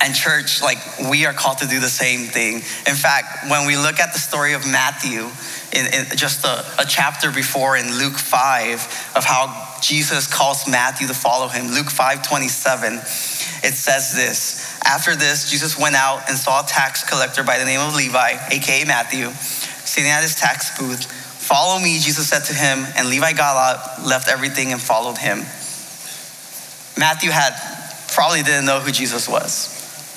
And 0.03 0.15
church, 0.15 0.61
like 0.61 0.79
we 1.11 1.27
are 1.27 1.33
called 1.33 1.59
to 1.59 1.67
do 1.67 1.81
the 1.81 1.89
same 1.89 2.27
thing. 2.27 2.57
In 2.57 2.97
fact, 2.97 3.49
when 3.51 3.67
we 3.67 3.77
look 3.77 4.01
at 4.01 4.13
the 4.13 4.19
story 4.19 4.53
of 4.55 4.67
Matthew, 4.67 5.31
in, 5.75 5.87
in 5.93 6.17
just 6.17 6.45
a, 6.45 6.65
a 6.79 6.87
chapter 6.87 7.31
before 7.31 7.77
in 7.77 7.99
Luke 7.99 8.17
5, 8.17 9.13
of 9.17 9.25
how 9.25 9.79
Jesus 9.83 10.27
calls 10.27 10.69
Matthew 10.69 11.09
to 11.09 11.15
follow 11.15 11.49
him. 11.49 11.73
Luke 11.73 11.91
5 11.91 12.27
27, 12.27 12.95
it 12.95 13.75
says 13.75 14.15
this 14.15 14.81
After 14.85 15.17
this, 15.17 15.51
Jesus 15.51 15.79
went 15.79 15.97
out 15.97 16.23
and 16.29 16.39
saw 16.39 16.65
a 16.65 16.67
tax 16.67 17.09
collector 17.09 17.43
by 17.43 17.59
the 17.59 17.65
name 17.65 17.81
of 17.81 17.95
Levi, 17.95 18.39
aka 18.51 18.85
Matthew, 18.85 19.31
sitting 19.85 20.11
at 20.11 20.23
his 20.23 20.37
tax 20.37 20.79
booth. 20.79 21.05
Follow 21.05 21.79
me, 21.79 21.99
Jesus 21.99 22.29
said 22.29 22.45
to 22.45 22.55
him, 22.55 22.87
and 22.97 23.11
Levi 23.11 23.33
got 23.33 23.57
up, 23.57 24.07
left 24.07 24.29
everything, 24.29 24.73
and 24.73 24.81
followed 24.81 25.19
him. 25.19 25.39
Matthew 26.97 27.31
had 27.31 27.53
probably 28.15 28.43
didn't 28.43 28.65
know 28.65 28.81
who 28.81 28.93
Jesus 28.93 29.29
was, 29.29 29.69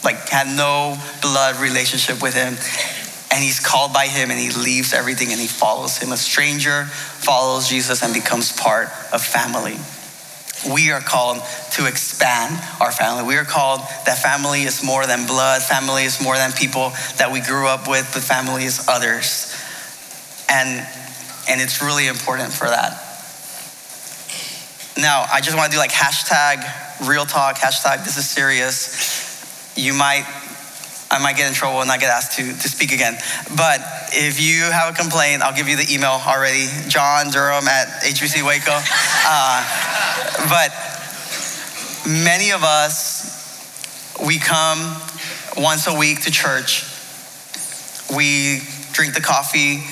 like 0.05 0.29
had 0.29 0.47
no 0.55 0.95
blood 1.21 1.57
relationship 1.57 2.21
with 2.21 2.33
him 2.33 2.55
and 3.37 3.43
he's 3.43 3.59
called 3.59 3.93
by 3.93 4.07
him 4.07 4.31
and 4.31 4.39
he 4.39 4.49
leaves 4.49 4.93
everything 4.93 5.31
and 5.31 5.39
he 5.39 5.45
follows 5.45 5.99
him. 5.99 6.11
A 6.11 6.17
stranger 6.17 6.85
follows 6.85 7.69
Jesus 7.69 8.01
and 8.01 8.11
becomes 8.11 8.51
part 8.51 8.87
of 9.13 9.21
family. 9.21 9.77
We 10.73 10.89
are 10.89 11.01
called 11.01 11.43
to 11.73 11.85
expand 11.85 12.59
our 12.81 12.91
family. 12.91 13.21
We 13.27 13.35
are 13.35 13.45
called 13.45 13.81
that 14.07 14.17
family 14.17 14.63
is 14.63 14.83
more 14.83 15.05
than 15.05 15.27
blood, 15.27 15.61
family 15.61 16.05
is 16.05 16.19
more 16.19 16.35
than 16.35 16.51
people 16.51 16.93
that 17.19 17.29
we 17.31 17.41
grew 17.41 17.67
up 17.67 17.87
with, 17.87 18.09
but 18.11 18.23
family 18.23 18.63
is 18.63 18.87
others. 18.89 19.53
And 20.49 20.83
and 21.47 21.61
it's 21.61 21.79
really 21.79 22.07
important 22.07 22.51
for 22.51 22.65
that. 22.65 23.03
Now, 24.97 25.27
I 25.31 25.41
just 25.41 25.55
want 25.55 25.71
to 25.71 25.75
do 25.75 25.79
like 25.79 25.91
hashtag 25.91 27.07
real 27.07 27.27
talk, 27.27 27.57
hashtag 27.57 28.03
this 28.03 28.17
is 28.17 28.27
serious. 28.27 29.77
You 29.77 29.93
might 29.93 30.25
I 31.17 31.19
might 31.19 31.35
get 31.35 31.47
in 31.47 31.55
trouble 31.55 31.79
and 31.79 31.87
not 31.87 31.99
get 31.99 32.11
asked 32.11 32.37
to, 32.37 32.43
to 32.43 32.69
speak 32.69 32.91
again. 32.91 33.17
But 33.57 33.81
if 34.13 34.39
you 34.39 34.69
have 34.69 34.93
a 34.93 34.95
complaint, 34.95 35.41
I'll 35.41 35.55
give 35.55 35.67
you 35.67 35.75
the 35.75 35.91
email 35.91 36.21
already, 36.23 36.67
John 36.89 37.31
Durham 37.31 37.67
at 37.67 37.87
HBC 38.03 38.45
Waco. 38.45 38.77
Uh, 39.29 39.59
but 40.47 40.71
many 42.07 42.51
of 42.51 42.63
us, 42.63 44.15
we 44.25 44.39
come 44.39 44.95
once 45.57 45.85
a 45.87 45.97
week 45.97 46.21
to 46.21 46.31
church. 46.31 46.85
We 48.15 48.61
drink 48.93 49.13
the 49.13 49.19
coffee, 49.19 49.83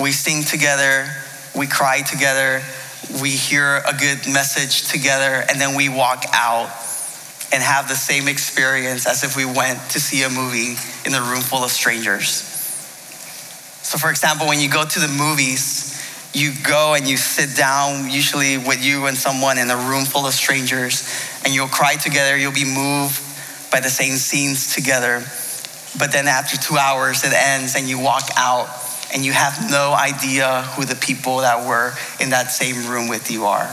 we 0.00 0.12
sing 0.12 0.44
together, 0.44 1.08
we 1.56 1.66
cry 1.66 2.02
together, 2.02 2.62
we 3.20 3.30
hear 3.30 3.78
a 3.78 3.92
good 3.98 4.32
message 4.32 4.88
together, 4.88 5.44
and 5.48 5.60
then 5.60 5.74
we 5.74 5.88
walk 5.88 6.22
out 6.32 6.70
and 7.52 7.62
have 7.62 7.88
the 7.88 7.94
same 7.94 8.28
experience 8.28 9.06
as 9.06 9.24
if 9.24 9.36
we 9.36 9.44
went 9.44 9.78
to 9.90 10.00
see 10.00 10.22
a 10.22 10.30
movie 10.30 10.76
in 11.04 11.14
a 11.14 11.20
room 11.20 11.40
full 11.40 11.64
of 11.64 11.70
strangers. 11.70 12.46
So, 13.82 13.98
for 13.98 14.10
example, 14.10 14.46
when 14.46 14.60
you 14.60 14.70
go 14.70 14.84
to 14.84 14.98
the 15.00 15.08
movies, 15.08 16.00
you 16.32 16.52
go 16.62 16.94
and 16.94 17.08
you 17.08 17.16
sit 17.16 17.56
down, 17.56 18.08
usually 18.08 18.56
with 18.56 18.84
you 18.84 19.06
and 19.06 19.16
someone 19.16 19.58
in 19.58 19.68
a 19.68 19.76
room 19.76 20.04
full 20.04 20.26
of 20.26 20.32
strangers, 20.32 21.02
and 21.44 21.52
you'll 21.52 21.66
cry 21.66 21.96
together, 21.96 22.36
you'll 22.36 22.52
be 22.52 22.64
moved 22.64 23.20
by 23.72 23.80
the 23.80 23.90
same 23.90 24.14
scenes 24.14 24.74
together. 24.74 25.24
But 25.98 26.12
then 26.12 26.28
after 26.28 26.56
two 26.56 26.78
hours, 26.78 27.24
it 27.24 27.32
ends 27.32 27.74
and 27.74 27.88
you 27.88 27.98
walk 27.98 28.28
out 28.36 28.68
and 29.12 29.24
you 29.24 29.32
have 29.32 29.70
no 29.70 29.92
idea 29.92 30.62
who 30.76 30.84
the 30.84 30.94
people 30.94 31.38
that 31.38 31.66
were 31.66 31.94
in 32.20 32.30
that 32.30 32.52
same 32.52 32.88
room 32.88 33.08
with 33.08 33.30
you 33.30 33.46
are. 33.46 33.68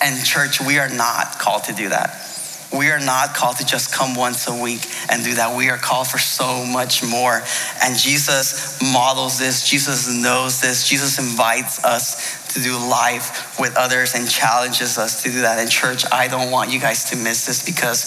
And, 0.00 0.24
church, 0.24 0.60
we 0.60 0.78
are 0.78 0.88
not 0.88 1.38
called 1.38 1.64
to 1.64 1.74
do 1.74 1.90
that. 1.90 2.27
We 2.72 2.90
are 2.90 3.00
not 3.00 3.34
called 3.34 3.56
to 3.56 3.66
just 3.66 3.94
come 3.94 4.14
once 4.14 4.46
a 4.46 4.62
week 4.62 4.84
and 5.10 5.24
do 5.24 5.34
that. 5.34 5.56
We 5.56 5.70
are 5.70 5.78
called 5.78 6.06
for 6.06 6.18
so 6.18 6.66
much 6.66 7.02
more. 7.02 7.42
And 7.82 7.96
Jesus 7.96 8.78
models 8.92 9.38
this, 9.38 9.66
Jesus 9.66 10.06
knows 10.22 10.60
this, 10.60 10.86
Jesus 10.86 11.18
invites 11.18 11.82
us 11.82 12.52
to 12.52 12.60
do 12.60 12.76
life 12.76 13.58
with 13.58 13.74
others 13.76 14.14
and 14.14 14.28
challenges 14.28 14.98
us 14.98 15.22
to 15.22 15.30
do 15.30 15.40
that. 15.42 15.58
In 15.58 15.68
church, 15.68 16.04
I 16.12 16.28
don't 16.28 16.50
want 16.50 16.70
you 16.70 16.78
guys 16.78 17.08
to 17.10 17.16
miss 17.16 17.46
this 17.46 17.64
because 17.64 18.04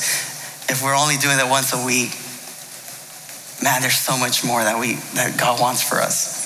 if 0.69 0.81
we're 0.83 0.95
only 0.95 1.17
doing 1.17 1.39
it 1.39 1.49
once 1.49 1.73
a 1.73 1.83
week, 1.83 2.13
man, 3.63 3.81
there's 3.81 3.97
so 3.97 4.15
much 4.17 4.45
more 4.45 4.63
that 4.63 4.79
we 4.79 4.93
that 5.15 5.39
God 5.39 5.59
wants 5.59 5.81
for 5.81 5.95
us. 5.95 6.39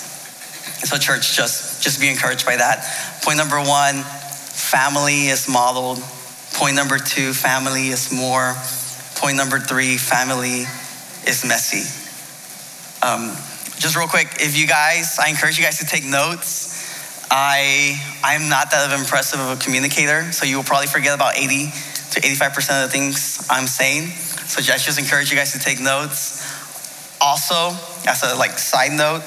So, 0.88 0.96
church, 0.96 1.36
just 1.36 1.82
just 1.82 2.00
be 2.00 2.08
encouraged 2.08 2.46
by 2.46 2.56
that. 2.56 2.84
Point 3.22 3.38
number 3.38 3.58
one, 3.60 4.02
family 4.02 5.28
is 5.28 5.48
modeled 5.48 6.02
Point 6.56 6.74
number 6.74 6.96
two, 6.96 7.34
family 7.34 7.88
is 7.88 8.10
more. 8.10 8.56
Point 9.16 9.36
number 9.36 9.58
three, 9.58 9.98
family 9.98 10.64
is 11.28 11.44
messy. 11.44 11.84
Um, 13.04 13.36
just 13.76 13.94
real 13.94 14.08
quick, 14.08 14.28
if 14.40 14.56
you 14.56 14.66
guys, 14.66 15.18
I 15.22 15.28
encourage 15.28 15.58
you 15.58 15.64
guys 15.64 15.80
to 15.80 15.84
take 15.84 16.02
notes. 16.02 17.28
I 17.30 18.00
I'm 18.24 18.48
not 18.48 18.70
that 18.70 18.90
impressive 18.98 19.38
of 19.38 19.60
a 19.60 19.62
communicator, 19.62 20.32
so 20.32 20.46
you 20.46 20.56
will 20.56 20.64
probably 20.64 20.86
forget 20.86 21.14
about 21.14 21.36
80 21.36 21.66
to 22.16 22.20
85% 22.24 22.84
of 22.84 22.88
the 22.88 22.92
things 22.92 23.46
I'm 23.50 23.66
saying. 23.66 24.08
So 24.48 24.60
I 24.60 24.78
just 24.78 24.98
encourage 24.98 25.30
you 25.30 25.36
guys 25.36 25.52
to 25.52 25.58
take 25.58 25.78
notes. 25.78 26.40
Also, 27.20 27.76
as 28.08 28.22
a 28.22 28.34
like 28.34 28.58
side 28.58 28.92
note, 28.92 29.20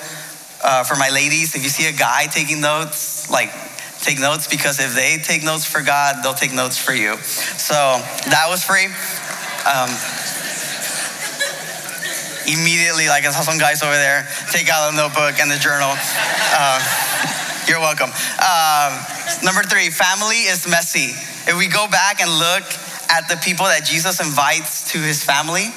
uh, 0.63 0.83
for 0.83 0.95
my 0.95 1.09
ladies, 1.09 1.55
if 1.55 1.61
you 1.61 1.69
see 1.69 1.87
a 1.87 1.95
guy 1.95 2.25
taking 2.25 2.59
notes, 2.59 3.29
like 3.29 3.53
take 4.01 4.19
notes 4.19 4.47
because 4.47 4.79
if 4.79 4.95
they 4.95 5.17
take 5.17 5.43
notes 5.43 5.65
for 5.65 5.81
God, 5.81 6.23
they'll 6.23 6.33
take 6.33 6.53
notes 6.53 6.77
for 6.77 6.93
you. 6.93 7.17
So 7.17 7.75
that 8.31 8.47
was 8.47 8.63
free. 8.63 8.87
Um, 9.67 9.91
immediately, 12.47 13.07
like 13.07 13.25
I 13.25 13.31
saw 13.31 13.41
some 13.41 13.59
guys 13.59 13.83
over 13.83 13.93
there 13.93 14.27
take 14.51 14.69
out 14.69 14.93
a 14.93 14.95
notebook 14.95 15.39
and 15.39 15.51
the 15.51 15.59
journal. 15.59 15.91
Uh, 15.91 16.79
you're 17.67 17.79
welcome. 17.79 18.09
Um, 18.09 18.91
number 19.43 19.61
three, 19.67 19.89
family 19.89 20.49
is 20.49 20.67
messy. 20.67 21.13
If 21.45 21.57
we 21.57 21.67
go 21.67 21.87
back 21.87 22.21
and 22.21 22.29
look 22.29 22.65
at 23.09 23.29
the 23.29 23.37
people 23.43 23.65
that 23.65 23.85
Jesus 23.85 24.19
invites 24.19 24.91
to 24.93 24.97
his 24.97 25.23
family, 25.23 25.69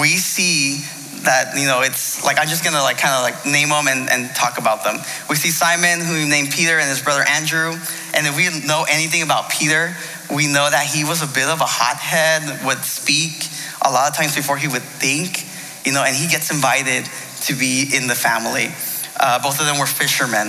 we 0.00 0.16
see 0.16 0.84
that 1.24 1.56
you 1.56 1.66
know 1.66 1.82
it's 1.82 2.24
like 2.24 2.38
i'm 2.38 2.48
just 2.48 2.64
gonna 2.64 2.82
like 2.82 2.98
kind 2.98 3.14
of 3.14 3.22
like 3.22 3.46
name 3.46 3.68
them 3.68 3.88
and, 3.88 4.10
and 4.10 4.34
talk 4.34 4.58
about 4.58 4.84
them 4.84 4.96
we 5.28 5.36
see 5.36 5.50
simon 5.50 6.00
who 6.00 6.14
we 6.14 6.28
named 6.28 6.50
peter 6.50 6.78
and 6.78 6.88
his 6.88 7.02
brother 7.02 7.24
andrew 7.28 7.74
and 8.14 8.26
if 8.26 8.36
we 8.36 8.48
know 8.66 8.84
anything 8.88 9.22
about 9.22 9.50
peter 9.50 9.94
We 10.32 10.46
know 10.46 10.64
that 10.64 10.86
he 10.86 11.04
was 11.04 11.20
a 11.20 11.26
bit 11.26 11.44
of 11.44 11.60
a 11.60 11.68
hothead, 11.68 12.64
would 12.64 12.80
speak 12.84 13.44
a 13.84 13.92
lot 13.92 14.08
of 14.08 14.16
times 14.16 14.34
before 14.34 14.56
he 14.56 14.66
would 14.66 14.82
think, 14.82 15.44
you 15.84 15.92
know, 15.92 16.02
and 16.02 16.16
he 16.16 16.26
gets 16.26 16.48
invited 16.50 17.04
to 17.44 17.52
be 17.52 17.84
in 17.92 18.08
the 18.08 18.14
family. 18.14 18.72
Uh, 19.20 19.42
both 19.42 19.60
of 19.60 19.66
them 19.66 19.78
were 19.78 19.86
fishermen. 19.86 20.48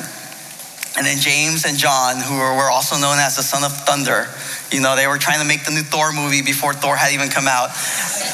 And 0.96 1.04
then 1.04 1.20
James 1.20 1.66
and 1.66 1.76
John, 1.76 2.22
who 2.22 2.38
were 2.38 2.72
also 2.72 2.96
known 2.96 3.20
as 3.20 3.36
the 3.36 3.44
son 3.44 3.66
of 3.66 3.76
thunder, 3.84 4.32
you 4.74 4.82
know, 4.82 4.96
they 4.96 5.08
were 5.08 5.20
trying 5.20 5.40
to 5.40 5.46
make 5.46 5.64
the 5.64 5.72
new 5.72 5.84
Thor 5.84 6.12
movie 6.12 6.42
before 6.42 6.74
Thor 6.74 6.96
had 6.96 7.14
even 7.14 7.30
come 7.30 7.48
out. 7.48 7.70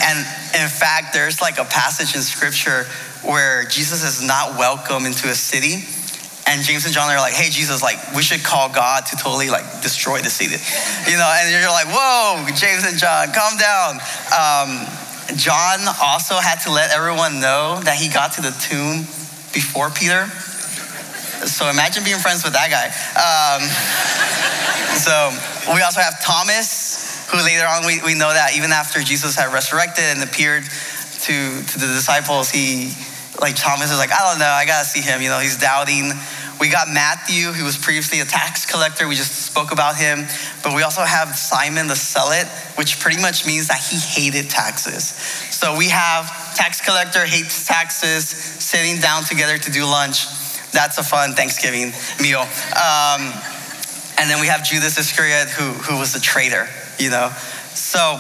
And 0.02 0.18
in 0.56 0.70
fact, 0.72 1.14
there's 1.14 1.42
like 1.42 1.60
a 1.60 1.66
passage 1.66 2.16
in 2.16 2.22
scripture 2.22 2.88
where 3.28 3.66
Jesus 3.68 4.04
is 4.04 4.26
not 4.26 4.58
welcome 4.58 5.06
into 5.06 5.28
a 5.28 5.36
city. 5.36 5.84
And 6.48 6.64
James 6.64 6.86
and 6.86 6.94
John 6.94 7.12
are 7.12 7.20
like, 7.20 7.34
hey, 7.34 7.52
Jesus, 7.52 7.84
like, 7.84 8.00
we 8.16 8.24
should 8.24 8.42
call 8.42 8.74
God 8.74 9.06
to 9.08 9.18
totally 9.18 9.52
like 9.52 9.68
destroy 9.84 10.18
the 10.22 10.32
city. 10.32 10.58
You 11.12 11.18
know, 11.18 11.30
and 11.30 11.52
you're 11.52 11.70
like, 11.70 11.92
whoa, 11.92 12.48
James 12.56 12.88
and 12.88 12.98
John, 12.98 13.30
calm 13.36 13.60
down. 13.60 14.00
Um, 14.34 14.88
John 15.36 15.86
also 16.02 16.36
had 16.42 16.64
to 16.66 16.72
let 16.72 16.90
everyone 16.90 17.40
know 17.40 17.80
that 17.84 17.98
he 18.00 18.10
got 18.10 18.34
to 18.34 18.42
the 18.42 18.56
tomb 18.66 19.06
before 19.54 19.92
Peter. 19.92 20.26
So 21.48 21.70
imagine 21.70 22.04
being 22.04 22.20
friends 22.20 22.44
with 22.44 22.54
that 22.54 22.68
guy. 22.68 22.92
Um, 23.16 23.64
so 25.00 25.32
we 25.74 25.82
also 25.82 26.02
have 26.02 26.20
Thomas, 26.22 27.28
who 27.32 27.38
later 27.40 27.66
on 27.66 27.86
we, 27.86 28.02
we 28.04 28.14
know 28.14 28.34
that 28.34 28.56
even 28.56 28.72
after 28.72 29.02
Jesus 29.02 29.36
had 29.36 29.54
resurrected 29.54 30.04
and 30.04 30.24
appeared 30.24 30.64
to, 30.64 31.36
to 31.64 31.76
the 31.80 31.88
disciples, 31.88 32.50
he, 32.50 32.92
like 33.40 33.56
Thomas 33.56 33.92
is 33.92 33.98
like, 33.98 34.12
I 34.12 34.20
don't 34.30 34.40
know, 34.40 34.52
I 34.52 34.66
gotta 34.66 34.86
see 34.86 35.02
him. 35.02 35.22
You 35.22 35.30
know, 35.30 35.40
he's 35.40 35.58
doubting. 35.58 36.12
We 36.60 36.68
got 36.68 36.90
Matthew, 36.90 37.54
who 37.56 37.64
was 37.64 37.78
previously 37.78 38.20
a 38.20 38.26
tax 38.26 38.66
collector. 38.66 39.08
We 39.08 39.16
just 39.16 39.48
spoke 39.48 39.72
about 39.72 39.96
him. 39.96 40.28
But 40.62 40.76
we 40.76 40.84
also 40.84 41.04
have 41.04 41.36
Simon 41.36 41.88
the 41.88 41.96
Zealot, 41.96 42.48
which 42.76 43.00
pretty 43.00 43.22
much 43.22 43.48
means 43.48 43.70
that 43.70 43.80
he 43.80 43.96
hated 43.96 44.50
taxes. 44.50 45.16
So 45.56 45.78
we 45.78 45.88
have 45.88 46.28
tax 46.56 46.82
collector 46.82 47.26
hates 47.26 47.66
taxes, 47.66 48.28
sitting 48.28 49.00
down 49.00 49.24
together 49.24 49.58
to 49.58 49.72
do 49.72 49.86
lunch. 49.86 50.26
That's 50.72 50.98
a 50.98 51.04
fun 51.04 51.34
Thanksgiving 51.34 51.92
meal. 52.22 52.42
Um, 52.42 53.34
and 54.20 54.30
then 54.30 54.42
we 54.42 54.48
have 54.48 54.64
Judas 54.64 54.98
Iscariot, 54.98 55.50
who, 55.50 55.72
who 55.72 55.98
was 55.98 56.16
a 56.16 56.22
traitor, 56.22 56.68
you 56.98 57.10
know. 57.10 57.30
So 57.74 58.20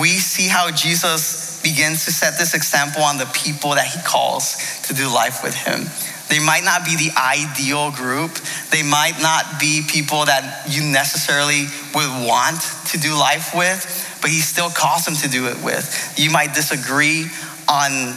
we 0.00 0.16
see 0.18 0.48
how 0.48 0.70
Jesus 0.70 1.60
begins 1.62 2.04
to 2.06 2.12
set 2.12 2.38
this 2.38 2.54
example 2.54 3.02
on 3.02 3.18
the 3.18 3.26
people 3.26 3.70
that 3.70 3.86
he 3.86 4.00
calls 4.02 4.82
to 4.82 4.94
do 4.94 5.12
life 5.12 5.42
with 5.42 5.54
him. 5.54 5.86
They 6.28 6.40
might 6.42 6.64
not 6.64 6.84
be 6.84 6.96
the 6.96 7.12
ideal 7.14 7.90
group. 7.92 8.32
They 8.70 8.82
might 8.82 9.20
not 9.20 9.60
be 9.60 9.82
people 9.86 10.24
that 10.24 10.64
you 10.66 10.82
necessarily 10.82 11.66
would 11.94 12.26
want 12.26 12.62
to 12.88 12.98
do 12.98 13.14
life 13.14 13.52
with, 13.54 13.84
but 14.22 14.30
he 14.30 14.40
still 14.40 14.70
calls 14.70 15.04
them 15.04 15.14
to 15.16 15.28
do 15.28 15.46
it 15.48 15.62
with. 15.62 16.14
You 16.16 16.30
might 16.30 16.54
disagree 16.54 17.26
on 17.68 18.16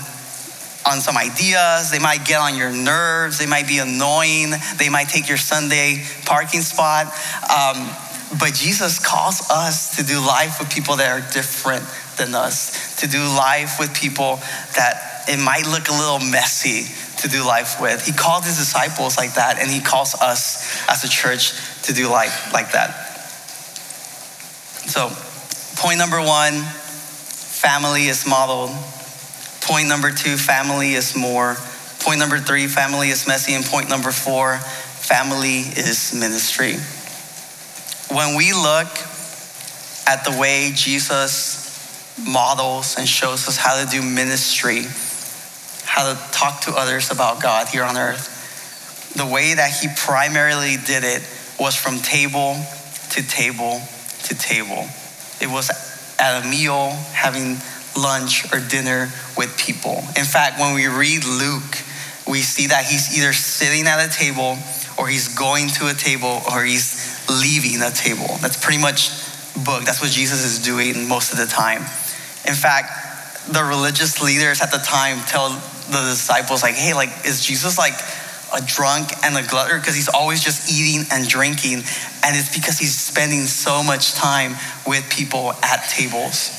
on 0.86 1.02
some 1.02 1.18
ideas. 1.18 1.92
They 1.92 2.00
might 2.00 2.26
get 2.26 2.40
on 2.40 2.56
your 2.56 2.72
nerves. 2.72 3.40
They 3.40 3.48
might 3.48 3.68
be 3.68 3.80
annoying. 3.80 4.54
They 4.78 4.90
might 4.90 5.10
take 5.10 5.28
your 5.28 5.38
Sunday 5.38 6.04
parking 6.26 6.62
spot. 6.62 7.08
Um, 7.50 7.90
but 8.40 8.54
Jesus 8.54 9.00
calls 9.00 9.50
us 9.50 9.98
to 9.98 10.04
do 10.04 10.20
life 10.20 10.60
with 10.60 10.70
people 10.70 10.98
that 10.98 11.10
are 11.12 11.32
different 11.32 11.86
than 12.18 12.34
us, 12.34 12.98
to 13.02 13.08
do 13.08 13.20
life 13.20 13.80
with 13.80 13.94
people 13.94 14.38
that 14.76 15.24
it 15.28 15.38
might 15.38 15.66
look 15.68 15.90
a 15.90 15.92
little 15.92 16.20
messy 16.20 16.86
to 17.22 17.28
do 17.28 17.46
life 17.46 17.82
with. 17.82 18.06
He 18.06 18.14
called 18.14 18.44
his 18.44 18.58
disciples 18.58 19.18
like 19.18 19.36
that, 19.36 19.58
and 19.60 19.70
he 19.70 19.80
calls 19.80 20.16
us 20.16 20.88
as 20.90 21.04
a 21.04 21.10
church 21.10 21.54
to 21.84 21.94
do 21.94 22.10
life 22.10 22.54
like 22.54 22.72
that. 22.72 22.90
So, 24.88 25.10
point 25.82 25.98
number 25.98 26.22
one 26.22 26.54
family 26.54 28.06
is 28.06 28.28
modeled 28.28 28.70
Point 29.66 29.88
number 29.88 30.12
two, 30.12 30.38
family 30.38 30.94
is 30.94 31.16
more. 31.16 31.56
Point 32.00 32.20
number 32.20 32.38
three, 32.38 32.68
family 32.68 33.10
is 33.10 33.26
messy. 33.26 33.54
And 33.54 33.66
point 33.66 33.90
number 33.90 34.12
four, 34.12 34.58
family 34.60 35.60
is 35.60 36.14
ministry. 36.14 36.76
When 38.16 38.38
we 38.38 38.54
look 38.54 38.88
at 40.08 40.24
the 40.24 40.38
way 40.40 40.72
Jesus 40.76 41.66
models 42.28 42.96
and 42.98 43.08
shows 43.08 43.48
us 43.48 43.58
how 43.58 43.84
to 43.84 43.90
do 43.90 44.04
ministry, 44.04 44.84
how 45.84 46.14
to 46.14 46.32
talk 46.32 46.62
to 46.62 46.72
others 46.72 47.10
about 47.10 47.42
God 47.42 47.68
here 47.68 47.84
on 47.84 47.98
earth, 47.98 49.14
the 49.16 49.26
way 49.26 49.56
that 49.56 49.72
he 49.82 49.88
primarily 49.98 50.76
did 50.86 51.04
it 51.04 51.28
was 51.60 51.76
from 51.76 51.98
table 52.00 52.56
to 53.12 53.28
table 53.28 53.82
to 54.26 54.36
table. 54.36 54.88
It 55.42 55.50
was 55.50 55.72
at 56.20 56.44
a 56.44 56.48
meal, 56.48 56.90
having 57.14 57.58
lunch 57.96 58.52
or 58.54 58.60
dinner 58.60 59.12
with 59.38 59.58
people. 59.58 60.04
In 60.18 60.26
fact, 60.26 60.60
when 60.60 60.74
we 60.76 60.88
read 60.88 61.26
Luke, 61.26 61.84
we 62.28 62.42
see 62.42 62.68
that 62.68 62.86
he's 62.86 63.18
either 63.18 63.34
sitting 63.34 63.88
at 63.88 64.04
a 64.06 64.12
table 64.12 64.58
or 64.98 65.08
he's 65.08 65.28
going 65.36 65.68
to 65.70 65.88
a 65.88 65.94
table 65.94 66.42
or 66.52 66.64
he's 66.64 67.24
leaving 67.30 67.82
a 67.82 67.92
table. 67.92 68.38
That's 68.42 68.58
pretty 68.64 68.82
much 68.82 69.10
book. 69.64 69.84
That's 69.84 70.02
what 70.02 70.12
Jesus 70.12 70.44
is 70.44 70.64
doing 70.64 71.08
most 71.08 71.32
of 71.32 71.38
the 71.38 71.46
time. 71.46 71.82
In 72.48 72.56
fact, 72.56 72.92
the 73.52 73.64
religious 73.64 74.22
leaders 74.22 74.62
at 74.62 74.72
the 74.72 74.80
time 74.80 75.20
tell 75.28 75.50
the 75.50 76.02
disciples 76.10 76.64
like, 76.64 76.76
"Hey, 76.76 76.94
like 76.94 77.10
is 77.26 77.46
Jesus 77.46 77.78
like 77.78 77.94
a 78.54 78.62
drunk 78.62 79.12
and 79.24 79.38
a 79.38 79.44
glutton 79.44 79.80
because 79.80 79.96
he's 79.96 80.10
always 80.10 80.44
just 80.44 80.70
eating 80.70 81.06
and 81.12 81.28
drinking 81.28 81.84
and 82.24 82.36
it's 82.36 82.54
because 82.54 82.80
he's 82.80 82.98
spending 82.98 83.46
so 83.48 83.84
much 83.84 84.14
time 84.14 84.58
with 84.88 85.08
people 85.10 85.54
at 85.62 85.88
tables." 85.90 86.50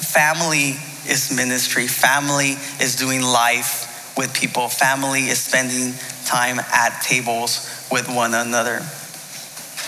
Family 0.00 0.76
is 1.08 1.34
ministry, 1.34 1.86
family 1.86 2.56
is 2.80 2.96
doing 2.96 3.22
life 3.22 4.14
with 4.16 4.34
people, 4.34 4.68
family 4.68 5.28
is 5.28 5.40
spending 5.40 5.94
time 6.24 6.58
at 6.58 7.00
tables 7.02 7.86
with 7.90 8.08
one 8.08 8.34
another. 8.34 8.78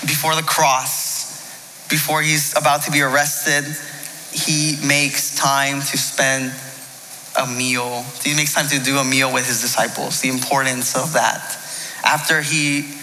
Before 0.03 0.35
the 0.35 0.43
cross, 0.43 1.89
before 1.89 2.23
he's 2.23 2.57
about 2.57 2.83
to 2.83 2.91
be 2.91 3.01
arrested, 3.01 3.65
he 4.33 4.77
makes 4.87 5.37
time 5.37 5.81
to 5.81 5.99
spend 5.99 6.53
a 7.39 7.47
meal. 7.47 8.05
He 8.23 8.35
makes 8.35 8.55
time 8.55 8.69
to 8.69 8.79
do 8.79 8.99
a 8.99 9.05
meal 9.05 9.33
with 9.33 9.47
his 9.47 9.61
disciples, 9.61 10.21
the 10.21 10.29
importance 10.29 10.97
of 10.97 11.15
that. 11.15 11.59
After 12.05 12.43
he 12.43 12.97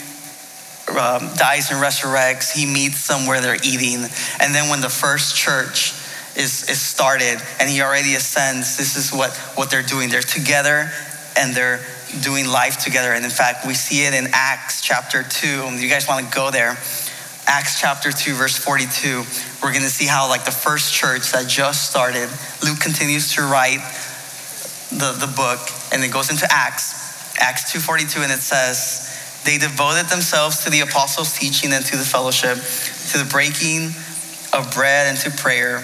um, 0.90 1.30
dies 1.36 1.72
and 1.72 1.82
resurrects, 1.82 2.52
he 2.52 2.66
meets 2.66 3.08
them 3.08 3.26
where 3.26 3.42
they're 3.42 3.58
eating. 3.64 4.06
And 4.40 4.54
then 4.54 4.70
when 4.70 4.82
the 4.82 4.90
first 4.90 5.36
church 5.36 5.94
is, 6.36 6.70
is 6.70 6.82
started 6.82 7.38
and 7.60 7.70
he 7.70 7.82
already 7.82 8.16
ascends, 8.16 8.78
this 8.78 8.96
is 8.96 9.12
what, 9.12 9.32
what 9.56 9.70
they're 9.70 9.84
doing. 9.84 10.10
They're 10.10 10.22
together 10.22 10.90
and 11.38 11.56
they're 11.56 11.80
doing 12.22 12.48
life 12.48 12.84
together. 12.84 13.14
And 13.14 13.26
in 13.26 13.32
fact, 13.32 13.66
we 13.66 13.74
see 13.74 14.06
it 14.06 14.14
in 14.14 14.28
Acts 14.34 14.82
chapter 14.82 15.24
2. 15.24 15.78
You 15.78 15.90
guys 15.90 16.08
want 16.08 16.26
to 16.26 16.34
go 16.34 16.52
there? 16.52 16.78
Acts 17.46 17.82
chapter 17.82 18.12
2, 18.12 18.36
verse 18.36 18.58
42. 18.58 19.24
We're 19.62 19.72
going 19.72 19.84
to 19.84 19.90
see 19.90 20.08
how, 20.08 20.30
like, 20.30 20.46
the 20.46 20.52
first 20.52 20.94
church 20.94 21.32
that 21.32 21.48
just 21.48 21.90
started, 21.90 22.30
Luke 22.64 22.80
continues 22.80 23.34
to 23.36 23.42
write 23.42 23.84
the, 24.92 25.12
the 25.20 25.32
book 25.36 25.60
and 25.92 26.04
it 26.04 26.12
goes 26.12 26.30
into 26.30 26.48
Acts, 26.50 27.38
Acts 27.40 27.74
2.42, 27.74 28.24
and 28.24 28.32
it 28.32 28.40
says, 28.40 29.10
they 29.44 29.58
devoted 29.58 30.08
themselves 30.08 30.64
to 30.64 30.70
the 30.70 30.82
apostles' 30.82 31.38
teaching 31.38 31.74
and 31.74 31.86
to 31.86 31.98
the 31.98 32.06
fellowship, 32.06 32.56
to 33.12 33.18
the 33.18 33.28
breaking 33.30 33.92
of 34.54 34.72
bread 34.74 35.08
and 35.08 35.18
to 35.20 35.32
prayer. 35.32 35.84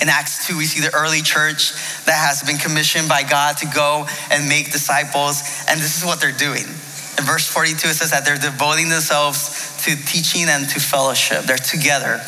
in 0.00 0.08
Acts 0.08 0.46
2, 0.46 0.56
we 0.56 0.64
see 0.66 0.80
the 0.80 0.94
early 0.94 1.22
church 1.22 1.72
that 2.04 2.18
has 2.18 2.42
been 2.42 2.58
commissioned 2.58 3.08
by 3.08 3.22
God 3.22 3.56
to 3.58 3.66
go 3.66 4.06
and 4.30 4.48
make 4.48 4.72
disciples, 4.72 5.42
and 5.68 5.80
this 5.80 5.96
is 5.96 6.04
what 6.04 6.20
they're 6.20 6.32
doing. 6.32 6.64
In 7.16 7.24
verse 7.24 7.46
42, 7.46 7.88
it 7.88 7.94
says 7.94 8.10
that 8.10 8.24
they're 8.24 8.38
devoting 8.38 8.88
themselves 8.88 9.84
to 9.84 9.94
teaching 9.94 10.48
and 10.48 10.68
to 10.70 10.80
fellowship. 10.80 11.44
They're 11.44 11.56
together 11.56 12.20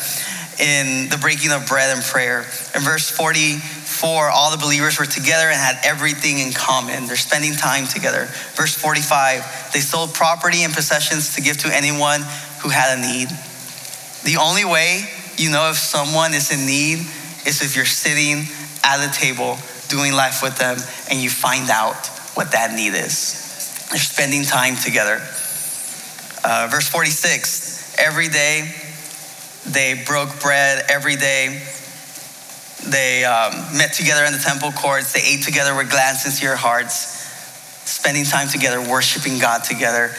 in 0.59 1.09
the 1.09 1.17
breaking 1.17 1.51
of 1.51 1.67
bread 1.67 1.95
and 1.95 2.03
prayer. 2.03 2.39
In 2.73 2.81
verse 2.81 3.09
44, 3.11 4.29
all 4.29 4.49
the 4.51 4.57
believers 4.57 4.97
were 4.97 5.05
together 5.05 5.45
and 5.45 5.59
had 5.59 5.77
everything 5.83 6.39
in 6.39 6.53
common. 6.53 7.05
They're 7.05 7.15
spending 7.15 7.53
time 7.53 7.85
together. 7.85 8.25
Verse 8.55 8.73
45, 8.73 9.73
they 9.73 9.79
sold 9.79 10.13
property 10.13 10.63
and 10.63 10.73
possessions 10.73 11.35
to 11.35 11.41
give 11.41 11.57
to 11.59 11.75
anyone 11.75 12.21
who 12.63 12.69
had 12.69 12.97
a 12.97 13.01
need. 13.01 13.29
The 14.23 14.37
only 14.41 14.65
way 14.65 15.05
you 15.37 15.51
know 15.51 15.69
if 15.69 15.77
someone 15.77 16.33
is 16.33 16.51
in 16.51 16.65
need 16.65 17.05
is 17.47 17.61
if 17.61 17.75
you're 17.75 17.85
sitting 17.85 18.45
at 18.83 19.05
the 19.05 19.11
table 19.13 19.57
doing 19.87 20.13
life 20.13 20.43
with 20.43 20.57
them 20.57 20.77
and 21.09 21.19
you 21.19 21.29
find 21.29 21.69
out 21.69 22.07
what 22.35 22.51
that 22.51 22.73
need 22.73 22.93
is. 22.93 23.87
They're 23.89 23.99
spending 23.99 24.43
time 24.43 24.75
together. 24.75 25.21
Uh, 26.43 26.67
verse 26.69 26.87
46 26.87 27.95
every 27.97 28.27
day 28.27 28.71
they 29.65 30.01
broke 30.05 30.39
bread, 30.39 30.85
every 30.89 31.15
day 31.15 31.61
they 32.87 33.25
um, 33.25 33.51
met 33.77 33.93
together 33.93 34.23
in 34.23 34.31
the 34.31 34.39
temple 34.39 34.71
courts, 34.71 35.11
they 35.11 35.19
ate 35.19 35.43
together 35.43 35.75
with 35.75 35.89
glad, 35.89 36.13
sincere 36.13 36.55
hearts, 36.55 36.93
spending 37.89 38.23
time 38.23 38.47
together, 38.47 38.79
worshiping 38.79 39.39
God 39.39 39.63
together. 39.63 40.11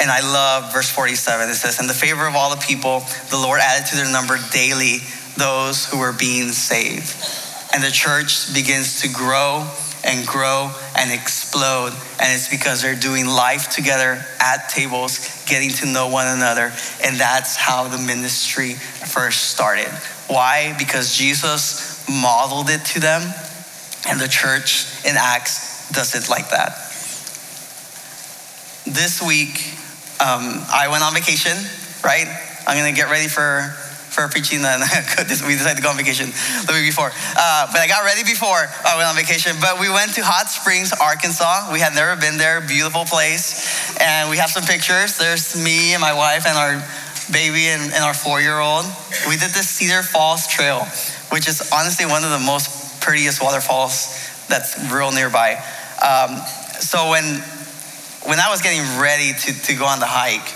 And 0.00 0.10
I 0.10 0.20
love 0.20 0.72
verse 0.72 0.88
47. 0.88 1.50
It 1.50 1.54
says, 1.54 1.80
In 1.80 1.86
the 1.86 1.94
favor 1.94 2.26
of 2.26 2.34
all 2.34 2.54
the 2.54 2.62
people, 2.62 3.00
the 3.30 3.36
Lord 3.36 3.60
added 3.60 3.88
to 3.88 3.96
their 3.96 4.10
number 4.10 4.38
daily 4.52 5.00
those 5.36 5.86
who 5.86 6.00
are 6.00 6.12
being 6.12 6.48
saved. 6.48 7.14
And 7.72 7.82
the 7.82 7.90
church 7.90 8.52
begins 8.52 9.02
to 9.02 9.08
grow 9.08 9.68
and 10.04 10.26
grow 10.26 10.70
and 10.96 11.12
explode. 11.12 11.92
And 12.20 12.32
it's 12.32 12.48
because 12.48 12.82
they're 12.82 12.98
doing 12.98 13.26
life 13.26 13.70
together 13.70 14.24
at 14.40 14.68
tables, 14.68 15.44
getting 15.46 15.70
to 15.70 15.86
know 15.86 16.08
one 16.08 16.26
another. 16.26 16.72
And 17.04 17.16
that's 17.16 17.56
how 17.56 17.88
the 17.88 17.98
ministry 17.98 18.74
first 18.74 19.50
started. 19.50 19.88
Why? 20.28 20.74
Because 20.78 21.16
Jesus 21.16 22.08
modeled 22.08 22.70
it 22.70 22.84
to 22.86 23.00
them, 23.00 23.22
and 24.08 24.20
the 24.20 24.28
church 24.28 24.86
in 25.04 25.14
Acts 25.16 25.90
does 25.90 26.14
it 26.14 26.28
like 26.28 26.50
that. 26.50 26.70
This 28.86 29.22
week, 29.22 29.74
um, 30.20 30.64
I 30.72 30.88
went 30.90 31.02
on 31.02 31.14
vacation, 31.14 31.56
right? 32.02 32.26
I'm 32.66 32.76
gonna 32.76 32.92
get 32.92 33.10
ready 33.10 33.28
for 33.28 33.74
preaching, 34.28 34.60
we 35.46 35.54
decided 35.56 35.76
to 35.76 35.82
go 35.82 35.90
on 35.90 35.96
vacation 35.96 36.30
the 36.66 36.72
week 36.74 36.90
before. 36.90 37.10
Uh, 37.10 37.66
but 37.72 37.80
I 37.80 37.86
got 37.86 38.04
ready 38.04 38.24
before 38.24 38.68
I 38.84 38.96
went 38.96 39.08
on 39.08 39.16
vacation. 39.16 39.56
But 39.60 39.80
we 39.80 39.88
went 39.88 40.14
to 40.14 40.22
Hot 40.24 40.48
Springs, 40.50 40.92
Arkansas. 40.92 41.72
We 41.72 41.80
had 41.80 41.94
never 41.94 42.20
been 42.20 42.36
there, 42.36 42.60
beautiful 42.60 43.04
place. 43.04 43.96
And 44.00 44.28
we 44.28 44.36
have 44.36 44.50
some 44.50 44.64
pictures. 44.64 45.18
There's 45.18 45.56
me 45.56 45.94
and 45.94 46.00
my 46.00 46.12
wife 46.12 46.46
and 46.46 46.56
our 46.56 46.82
baby 47.32 47.70
and, 47.70 47.92
and 47.92 48.02
our 48.02 48.14
four 48.14 48.40
year 48.40 48.58
old. 48.58 48.84
We 49.28 49.36
did 49.36 49.50
the 49.54 49.62
Cedar 49.62 50.02
Falls 50.02 50.46
Trail, 50.46 50.84
which 51.30 51.48
is 51.48 51.70
honestly 51.72 52.06
one 52.06 52.24
of 52.24 52.30
the 52.30 52.42
most 52.42 53.00
prettiest 53.00 53.42
waterfalls 53.42 54.12
that's 54.48 54.76
real 54.92 55.12
nearby. 55.12 55.56
Um, 56.02 56.36
so 56.80 57.10
when, 57.10 57.24
when 58.26 58.40
I 58.40 58.50
was 58.50 58.62
getting 58.62 58.82
ready 59.00 59.32
to, 59.32 59.50
to 59.66 59.72
go 59.74 59.86
on 59.86 60.00
the 60.00 60.08
hike, 60.08 60.54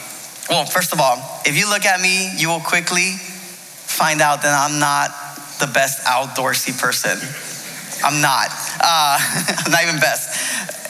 well, 0.48 0.66
first 0.66 0.92
of 0.92 1.00
all, 1.00 1.16
if 1.46 1.56
you 1.56 1.68
look 1.68 1.86
at 1.86 2.00
me, 2.00 2.30
you 2.36 2.48
will 2.48 2.60
quickly 2.60 3.16
find 3.94 4.20
out 4.20 4.42
that 4.42 4.50
I'm 4.50 4.78
not 4.78 5.14
the 5.62 5.70
best 5.70 6.02
outdoorsy 6.04 6.74
person. 6.74 7.14
I'm 8.02 8.20
not. 8.20 8.50
Uh, 8.82 9.16
I'm 9.64 9.70
not 9.70 9.82
even 9.86 10.00
best. 10.00 10.34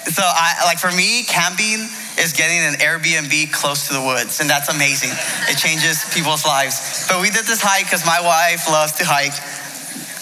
So, 0.09 0.23
I 0.25 0.65
like 0.65 0.79
for 0.79 0.93
me, 0.93 1.25
camping 1.25 1.89
is 2.21 2.33
getting 2.33 2.61
an 2.61 2.75
Airbnb 2.81 3.53
close 3.53 3.89
to 3.89 3.95
the 3.95 4.03
woods, 4.03 4.41
and 4.41 4.49
that's 4.49 4.69
amazing. 4.69 5.11
It 5.49 5.57
changes 5.57 6.05
people's 6.13 6.45
lives. 6.45 7.07
But 7.09 7.21
we 7.21 7.31
did 7.31 7.45
this 7.45 7.61
hike 7.61 7.85
because 7.85 8.05
my 8.05 8.21
wife 8.21 8.69
loves 8.69 8.93
to 9.01 9.05
hike. 9.05 9.35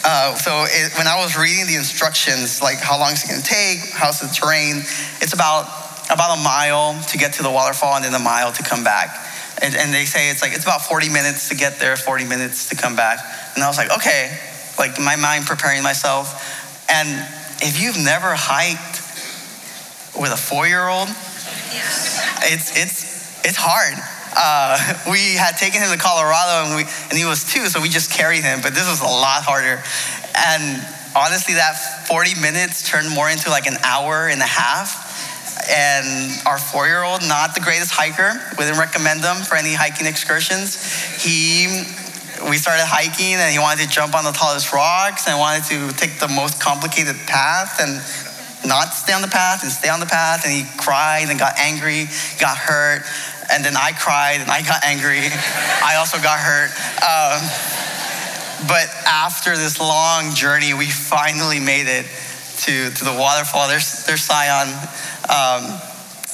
Uh, 0.04 0.34
so 0.34 0.64
it, 0.66 0.96
when 0.98 1.06
I 1.06 1.22
was 1.22 1.36
reading 1.36 1.66
the 1.66 1.76
instructions, 1.76 2.62
like 2.62 2.78
how 2.78 2.98
long 2.98 3.12
is 3.12 3.24
it 3.24 3.28
going 3.28 3.42
to 3.42 3.46
take, 3.46 3.90
how's 3.94 4.20
the 4.20 4.28
terrain, 4.28 4.82
it's 5.22 5.34
about 5.34 5.70
about 6.10 6.38
a 6.38 6.42
mile 6.42 7.00
to 7.08 7.18
get 7.18 7.34
to 7.34 7.42
the 7.42 7.50
waterfall 7.50 7.94
and 7.96 8.04
then 8.04 8.14
a 8.14 8.22
mile 8.22 8.52
to 8.52 8.62
come 8.62 8.84
back. 8.84 9.31
And, 9.62 9.76
and 9.76 9.94
they 9.94 10.04
say 10.04 10.30
it's 10.30 10.42
like, 10.42 10.52
it's 10.52 10.64
about 10.64 10.82
40 10.82 11.08
minutes 11.08 11.48
to 11.50 11.54
get 11.54 11.78
there, 11.78 11.96
40 11.96 12.24
minutes 12.24 12.68
to 12.70 12.76
come 12.76 12.96
back. 12.96 13.20
And 13.54 13.62
I 13.62 13.68
was 13.68 13.78
like, 13.78 13.92
okay, 13.92 14.36
like 14.78 14.98
my 14.98 15.16
mind 15.16 15.46
preparing 15.46 15.82
myself. 15.82 16.86
And 16.90 17.08
if 17.62 17.80
you've 17.80 17.98
never 17.98 18.34
hiked 18.34 18.98
with 20.18 20.32
a 20.32 20.36
four 20.36 20.66
year 20.66 20.88
old, 20.88 21.08
it's, 22.50 22.76
it's, 22.76 23.46
it's 23.46 23.56
hard. 23.56 23.94
Uh, 24.34 24.76
we 25.10 25.36
had 25.36 25.56
taken 25.56 25.80
him 25.80 25.92
to 25.92 25.98
Colorado 25.98 26.68
and, 26.68 26.76
we, 26.76 26.82
and 27.10 27.18
he 27.18 27.24
was 27.24 27.44
two, 27.44 27.66
so 27.66 27.80
we 27.80 27.88
just 27.88 28.10
carried 28.10 28.42
him, 28.42 28.60
but 28.62 28.74
this 28.74 28.88
was 28.88 29.00
a 29.00 29.04
lot 29.04 29.44
harder. 29.44 29.82
And 30.34 30.82
honestly, 31.14 31.54
that 31.54 31.76
40 32.08 32.40
minutes 32.40 32.88
turned 32.88 33.10
more 33.14 33.28
into 33.28 33.50
like 33.50 33.66
an 33.66 33.76
hour 33.84 34.28
and 34.28 34.40
a 34.40 34.48
half 34.48 35.01
and 35.68 36.32
our 36.46 36.58
four 36.58 36.86
year 36.86 37.02
old, 37.02 37.22
not 37.22 37.54
the 37.54 37.60
greatest 37.60 37.90
hiker, 37.92 38.38
wouldn't 38.58 38.78
recommend 38.78 39.22
them 39.22 39.36
for 39.42 39.56
any 39.56 39.74
hiking 39.74 40.06
excursions. 40.06 40.76
He, 41.22 41.66
we 42.48 42.56
started 42.58 42.84
hiking 42.84 43.38
and 43.38 43.52
he 43.52 43.58
wanted 43.58 43.86
to 43.86 43.90
jump 43.90 44.14
on 44.14 44.24
the 44.24 44.32
tallest 44.32 44.72
rocks 44.72 45.28
and 45.28 45.38
wanted 45.38 45.64
to 45.70 45.92
take 45.96 46.18
the 46.18 46.28
most 46.28 46.60
complicated 46.60 47.16
path 47.26 47.78
and 47.78 48.02
not 48.66 48.94
stay 48.94 49.12
on 49.12 49.22
the 49.22 49.30
path 49.30 49.62
and 49.62 49.70
stay 49.70 49.88
on 49.88 50.00
the 50.00 50.06
path. 50.06 50.44
And 50.44 50.52
he 50.52 50.64
cried 50.78 51.26
and 51.28 51.38
got 51.38 51.58
angry, 51.58 52.06
got 52.38 52.56
hurt. 52.58 53.02
And 53.52 53.64
then 53.64 53.76
I 53.76 53.92
cried 53.92 54.40
and 54.40 54.50
I 54.50 54.62
got 54.62 54.82
angry. 54.84 55.20
I 55.82 55.96
also 55.98 56.18
got 56.18 56.38
hurt. 56.38 56.70
Um, 57.02 57.40
but 58.66 58.86
after 59.06 59.56
this 59.56 59.80
long 59.80 60.34
journey, 60.34 60.74
we 60.74 60.86
finally 60.86 61.58
made 61.58 61.86
it 61.86 62.06
to, 62.62 62.90
to 62.90 63.04
the 63.04 63.14
waterfall. 63.18 63.66
There's, 63.68 64.06
there's 64.06 64.24
Sion. 64.24 64.70
Um, 65.32 65.64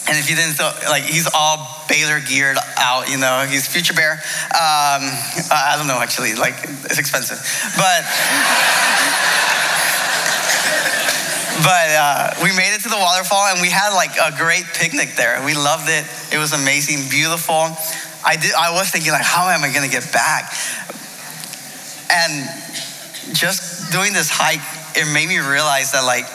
and 0.09 0.17
if 0.17 0.29
you 0.29 0.35
didn't, 0.35 0.59
like, 0.89 1.05
he's 1.05 1.29
all 1.33 1.85
Baylor 1.89 2.19
geared 2.19 2.57
out, 2.77 3.09
you 3.09 3.19
know, 3.19 3.47
he's 3.49 3.69
Future 3.69 3.95
Bear. 3.95 4.15
Um, 4.57 5.07
I 5.53 5.75
don't 5.77 5.87
know, 5.87 6.01
actually, 6.01 6.35
like, 6.35 6.55
it's 6.65 6.99
expensive. 6.99 7.39
But, 7.77 8.03
but 11.63 11.89
uh, 11.93 12.35
we 12.43 12.57
made 12.57 12.75
it 12.75 12.81
to 12.83 12.89
the 12.89 12.97
waterfall 12.97 13.47
and 13.53 13.61
we 13.61 13.69
had 13.69 13.95
like 13.95 14.17
a 14.17 14.37
great 14.37 14.65
picnic 14.75 15.15
there. 15.15 15.45
We 15.45 15.55
loved 15.55 15.89
it. 15.89 16.05
It 16.33 16.39
was 16.39 16.53
amazing, 16.53 17.09
beautiful. 17.11 17.77
I 18.25 18.37
did. 18.41 18.55
I 18.55 18.73
was 18.73 18.91
thinking 18.91 19.13
like, 19.13 19.25
how 19.25 19.49
am 19.51 19.63
I 19.63 19.73
going 19.73 19.85
to 19.85 19.93
get 19.93 20.11
back? 20.13 20.51
And 22.11 22.49
just 23.37 23.93
doing 23.93 24.13
this 24.13 24.31
hike, 24.33 24.65
it 24.97 25.07
made 25.13 25.29
me 25.29 25.39
realize 25.39 25.93
that 25.93 26.05
like 26.05 26.27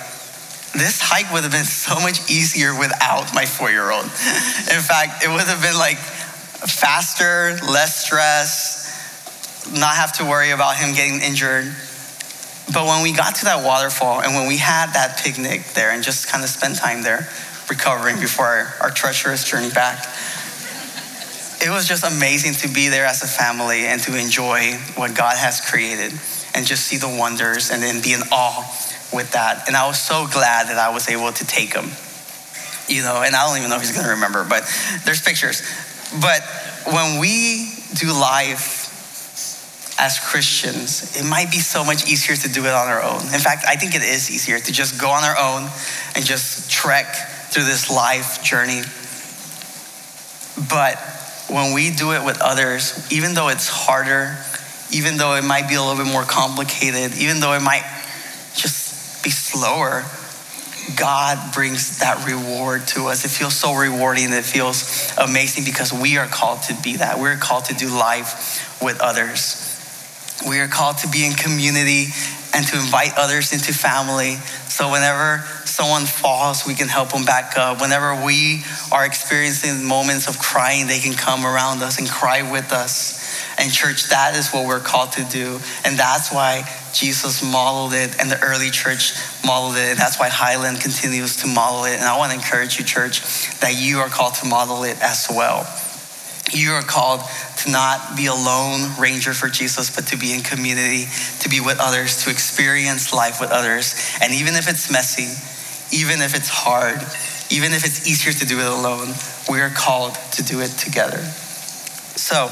this 0.73 0.99
hike 0.99 1.31
would 1.31 1.43
have 1.43 1.51
been 1.51 1.65
so 1.65 1.99
much 1.99 2.29
easier 2.29 2.77
without 2.77 3.33
my 3.33 3.45
four 3.45 3.69
year 3.69 3.91
old. 3.91 4.05
In 4.05 4.81
fact, 4.81 5.23
it 5.23 5.29
would 5.29 5.45
have 5.45 5.61
been 5.61 5.77
like 5.77 5.97
faster, 5.97 7.57
less 7.69 8.05
stress, 8.05 9.69
not 9.71 9.95
have 9.95 10.17
to 10.17 10.25
worry 10.25 10.51
about 10.51 10.75
him 10.75 10.95
getting 10.95 11.21
injured. 11.21 11.65
But 12.73 12.85
when 12.87 13.03
we 13.03 13.13
got 13.13 13.35
to 13.35 13.45
that 13.45 13.63
waterfall 13.63 14.21
and 14.21 14.33
when 14.33 14.47
we 14.47 14.57
had 14.57 14.93
that 14.93 15.19
picnic 15.23 15.63
there 15.73 15.91
and 15.91 16.03
just 16.03 16.27
kind 16.27 16.43
of 16.43 16.49
spent 16.49 16.77
time 16.77 17.03
there 17.03 17.29
recovering 17.69 18.19
before 18.19 18.45
our, 18.45 18.73
our 18.81 18.89
treacherous 18.89 19.43
journey 19.43 19.69
back, 19.69 20.03
it 21.61 21.69
was 21.69 21.87
just 21.87 22.03
amazing 22.03 22.53
to 22.67 22.73
be 22.73 22.89
there 22.89 23.05
as 23.05 23.21
a 23.21 23.27
family 23.27 23.85
and 23.85 24.01
to 24.01 24.17
enjoy 24.17 24.73
what 24.95 25.13
God 25.15 25.37
has 25.37 25.61
created 25.61 26.17
and 26.55 26.65
just 26.65 26.85
see 26.85 26.97
the 26.97 27.07
wonders 27.07 27.69
and 27.69 27.81
then 27.81 28.01
be 28.01 28.13
in 28.13 28.21
awe 28.31 28.63
with 29.13 29.31
that. 29.31 29.67
And 29.67 29.75
I 29.75 29.87
was 29.87 29.99
so 29.99 30.27
glad 30.31 30.67
that 30.67 30.77
I 30.77 30.89
was 30.89 31.09
able 31.09 31.31
to 31.31 31.45
take 31.45 31.73
him. 31.73 31.91
You 32.87 33.01
know, 33.03 33.21
and 33.21 33.35
I 33.35 33.47
don't 33.47 33.57
even 33.57 33.69
know 33.69 33.77
if 33.77 33.81
he's 33.81 33.95
gonna 33.95 34.09
remember, 34.09 34.43
but 34.43 34.63
there's 35.05 35.21
pictures. 35.21 35.61
But 36.19 36.43
when 36.91 37.19
we 37.19 37.73
do 37.95 38.11
life 38.11 38.83
as 39.99 40.19
Christians, 40.19 41.15
it 41.15 41.23
might 41.23 41.51
be 41.51 41.59
so 41.59 41.85
much 41.85 42.09
easier 42.09 42.35
to 42.35 42.49
do 42.49 42.65
it 42.65 42.73
on 42.73 42.87
our 42.87 43.01
own. 43.01 43.21
In 43.21 43.39
fact, 43.39 43.65
I 43.67 43.75
think 43.75 43.95
it 43.95 44.01
is 44.01 44.29
easier 44.29 44.59
to 44.59 44.71
just 44.71 44.99
go 44.99 45.09
on 45.09 45.23
our 45.23 45.37
own 45.37 45.69
and 46.15 46.25
just 46.25 46.69
trek 46.69 47.15
through 47.51 47.63
this 47.63 47.89
life 47.89 48.43
journey. 48.43 48.81
But 50.69 50.97
when 51.49 51.73
we 51.73 51.91
do 51.91 52.13
it 52.13 52.25
with 52.25 52.41
others, 52.41 53.07
even 53.11 53.33
though 53.33 53.49
it's 53.49 53.67
harder, 53.67 54.37
even 54.91 55.17
though 55.17 55.35
it 55.35 55.43
might 55.43 55.67
be 55.67 55.75
a 55.75 55.81
little 55.81 56.03
bit 56.03 56.11
more 56.11 56.23
complicated, 56.23 57.17
even 57.17 57.39
though 57.39 57.53
it 57.53 57.61
might 57.61 57.83
just 58.55 58.82
be 59.23 59.29
slower, 59.29 60.03
God 60.97 61.53
brings 61.53 61.99
that 61.99 62.27
reward 62.27 62.87
to 62.89 63.07
us. 63.07 63.23
It 63.23 63.29
feels 63.29 63.55
so 63.55 63.73
rewarding. 63.73 64.33
It 64.33 64.43
feels 64.43 65.13
amazing 65.17 65.63
because 65.63 65.93
we 65.93 66.17
are 66.17 66.27
called 66.27 66.63
to 66.63 66.75
be 66.83 66.97
that. 66.97 67.19
We're 67.19 67.37
called 67.37 67.65
to 67.65 67.73
do 67.73 67.87
life 67.87 68.79
with 68.81 68.99
others. 68.99 69.69
We 70.47 70.59
are 70.59 70.67
called 70.67 70.97
to 70.99 71.07
be 71.07 71.25
in 71.25 71.33
community 71.33 72.07
and 72.53 72.67
to 72.67 72.75
invite 72.75 73.13
others 73.17 73.53
into 73.53 73.73
family. 73.73 74.35
So 74.67 74.91
whenever 74.91 75.43
someone 75.65 76.03
falls, 76.05 76.67
we 76.67 76.75
can 76.75 76.87
help 76.87 77.13
them 77.13 77.25
back 77.25 77.57
up. 77.57 77.81
Whenever 77.81 78.23
we 78.25 78.63
are 78.91 79.05
experiencing 79.05 79.87
moments 79.87 80.27
of 80.27 80.37
crying, 80.37 80.87
they 80.87 80.99
can 80.99 81.13
come 81.13 81.45
around 81.45 81.81
us 81.81 81.97
and 81.97 82.09
cry 82.09 82.49
with 82.51 82.71
us. 82.73 83.22
And, 83.63 83.71
church, 83.71 84.09
that 84.09 84.35
is 84.35 84.51
what 84.51 84.67
we're 84.67 84.81
called 84.81 85.13
to 85.13 85.23
do. 85.23 85.57
And 85.85 85.97
that's 85.97 86.33
why 86.33 86.67
Jesus 86.91 87.41
modeled 87.41 87.93
it 87.93 88.19
and 88.19 88.29
the 88.29 88.37
early 88.43 88.69
church 88.69 89.13
modeled 89.45 89.77
it. 89.77 89.91
And 89.91 89.97
that's 89.97 90.19
why 90.19 90.27
Highland 90.27 90.81
continues 90.81 91.37
to 91.37 91.47
model 91.47 91.85
it. 91.85 91.95
And 91.95 92.03
I 92.03 92.17
want 92.17 92.33
to 92.33 92.37
encourage 92.37 92.77
you, 92.77 92.83
church, 92.83 93.21
that 93.61 93.79
you 93.79 93.99
are 93.99 94.09
called 94.09 94.33
to 94.43 94.45
model 94.45 94.83
it 94.83 95.01
as 95.01 95.27
well. 95.29 95.63
You 96.51 96.71
are 96.73 96.83
called 96.83 97.21
to 97.63 97.71
not 97.71 98.17
be 98.17 98.25
a 98.25 98.33
lone 98.33 98.99
ranger 98.99 99.33
for 99.33 99.47
Jesus, 99.47 99.95
but 99.95 100.07
to 100.07 100.17
be 100.17 100.33
in 100.33 100.41
community, 100.41 101.05
to 101.39 101.47
be 101.47 101.61
with 101.61 101.79
others, 101.79 102.25
to 102.25 102.31
experience 102.31 103.13
life 103.13 103.39
with 103.39 103.51
others. 103.51 103.95
And 104.21 104.33
even 104.33 104.55
if 104.55 104.67
it's 104.67 104.91
messy, 104.91 105.31
even 105.95 106.19
if 106.21 106.35
it's 106.35 106.49
hard, 106.49 106.99
even 107.49 107.71
if 107.71 107.85
it's 107.85 108.09
easier 108.09 108.33
to 108.33 108.45
do 108.45 108.59
it 108.59 108.67
alone, 108.67 109.13
we 109.49 109.61
are 109.61 109.69
called 109.69 110.15
to 110.33 110.43
do 110.43 110.59
it 110.59 110.71
together. 110.71 111.23
So, 112.19 112.51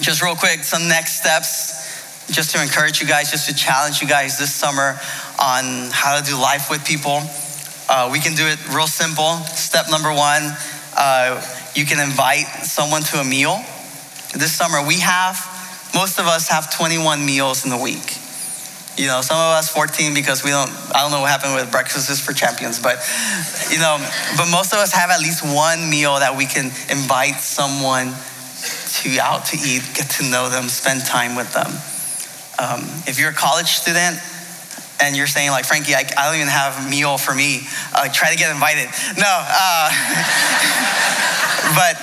just 0.00 0.22
real 0.22 0.34
quick, 0.34 0.64
some 0.64 0.88
next 0.88 1.20
steps, 1.20 2.26
just 2.32 2.54
to 2.54 2.62
encourage 2.62 3.00
you 3.00 3.06
guys, 3.06 3.30
just 3.30 3.48
to 3.48 3.54
challenge 3.54 4.00
you 4.00 4.08
guys 4.08 4.38
this 4.38 4.52
summer 4.52 4.98
on 5.40 5.90
how 5.92 6.18
to 6.18 6.24
do 6.24 6.36
life 6.36 6.70
with 6.70 6.84
people. 6.84 7.20
Uh, 7.88 8.08
we 8.10 8.18
can 8.18 8.34
do 8.34 8.46
it 8.46 8.58
real 8.74 8.86
simple. 8.86 9.36
Step 9.54 9.86
number 9.90 10.08
one, 10.08 10.42
uh, 10.96 11.40
you 11.74 11.84
can 11.84 12.00
invite 12.00 12.46
someone 12.64 13.02
to 13.02 13.18
a 13.18 13.24
meal. 13.24 13.62
This 14.34 14.52
summer, 14.52 14.84
we 14.86 15.00
have, 15.00 15.36
most 15.94 16.18
of 16.18 16.26
us 16.26 16.48
have 16.48 16.74
21 16.74 17.24
meals 17.24 17.64
in 17.64 17.70
the 17.70 17.78
week. 17.78 18.18
You 18.96 19.08
know, 19.08 19.22
some 19.22 19.36
of 19.36 19.58
us 19.58 19.68
14 19.70 20.14
because 20.14 20.44
we 20.44 20.50
don't, 20.50 20.70
I 20.94 21.02
don't 21.02 21.10
know 21.10 21.20
what 21.20 21.30
happened 21.30 21.54
with 21.54 21.70
breakfasts 21.70 22.20
for 22.20 22.32
champions, 22.32 22.80
but, 22.80 22.98
you 23.70 23.78
know, 23.78 23.98
but 24.36 24.46
most 24.50 24.72
of 24.72 24.78
us 24.78 24.92
have 24.92 25.10
at 25.10 25.20
least 25.20 25.44
one 25.44 25.90
meal 25.90 26.18
that 26.18 26.36
we 26.36 26.46
can 26.46 26.66
invite 26.90 27.36
someone 27.36 28.14
to 29.02 29.18
out 29.18 29.46
to 29.46 29.56
eat, 29.56 29.82
get 29.94 30.08
to 30.18 30.30
know 30.30 30.48
them, 30.48 30.68
spend 30.68 31.04
time 31.04 31.34
with 31.34 31.52
them. 31.52 31.70
Um, 32.58 32.86
if 33.10 33.18
you're 33.18 33.30
a 33.30 33.34
college 33.34 33.66
student 33.66 34.18
and 35.02 35.16
you're 35.16 35.26
saying 35.26 35.50
like, 35.50 35.64
Frankie, 35.64 35.94
I, 35.94 36.06
I 36.16 36.30
don't 36.30 36.36
even 36.36 36.48
have 36.48 36.86
a 36.86 36.88
meal 36.88 37.18
for 37.18 37.34
me, 37.34 37.66
uh, 37.94 38.08
try 38.12 38.30
to 38.30 38.38
get 38.38 38.54
invited. 38.54 38.86
No, 39.18 39.26
uh, 39.26 39.90
but 41.74 41.98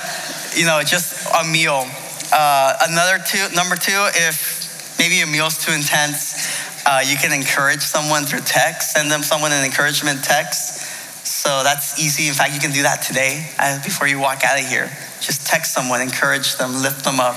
you 0.56 0.66
know, 0.66 0.82
just 0.84 1.28
a 1.32 1.44
meal. 1.48 1.86
Uh, 2.32 2.76
another 2.88 3.18
two, 3.24 3.48
number 3.56 3.76
two, 3.76 4.08
if 4.28 4.98
maybe 4.98 5.20
a 5.20 5.26
meal's 5.26 5.64
too 5.64 5.72
intense, 5.72 6.84
uh, 6.84 7.00
you 7.04 7.16
can 7.16 7.32
encourage 7.32 7.80
someone 7.80 8.24
through 8.24 8.40
text, 8.40 8.92
send 8.92 9.10
them 9.10 9.22
someone 9.22 9.52
an 9.52 9.64
encouragement 9.64 10.22
text. 10.24 10.84
So 11.24 11.62
that's 11.62 11.98
easy. 11.98 12.28
In 12.28 12.34
fact, 12.34 12.52
you 12.52 12.60
can 12.60 12.72
do 12.72 12.82
that 12.82 13.02
today 13.02 13.48
uh, 13.58 13.82
before 13.82 14.06
you 14.06 14.20
walk 14.20 14.44
out 14.44 14.60
of 14.60 14.66
here. 14.66 14.90
Just 15.22 15.46
text 15.46 15.72
someone, 15.72 16.00
encourage 16.00 16.56
them, 16.56 16.82
lift 16.82 17.04
them 17.04 17.20
up. 17.20 17.36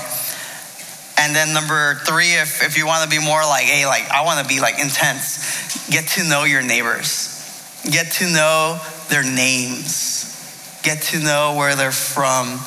And 1.18 1.34
then 1.34 1.54
number 1.54 1.94
three, 2.04 2.34
if, 2.34 2.62
if 2.62 2.76
you 2.76 2.86
want 2.86 3.08
to 3.08 3.08
be 3.08 3.24
more 3.24 3.40
like, 3.40 3.64
hey, 3.64 3.86
like 3.86 4.10
I 4.10 4.24
want 4.24 4.46
to 4.46 4.46
be 4.46 4.60
like 4.60 4.74
intense, 4.74 5.88
get 5.88 6.06
to 6.08 6.28
know 6.28 6.44
your 6.44 6.62
neighbors. 6.62 7.32
Get 7.90 8.12
to 8.12 8.24
know 8.24 8.80
their 9.08 9.22
names. 9.22 10.80
Get 10.82 11.00
to 11.02 11.20
know 11.20 11.54
where 11.56 11.74
they're 11.74 11.92
from. 11.92 12.58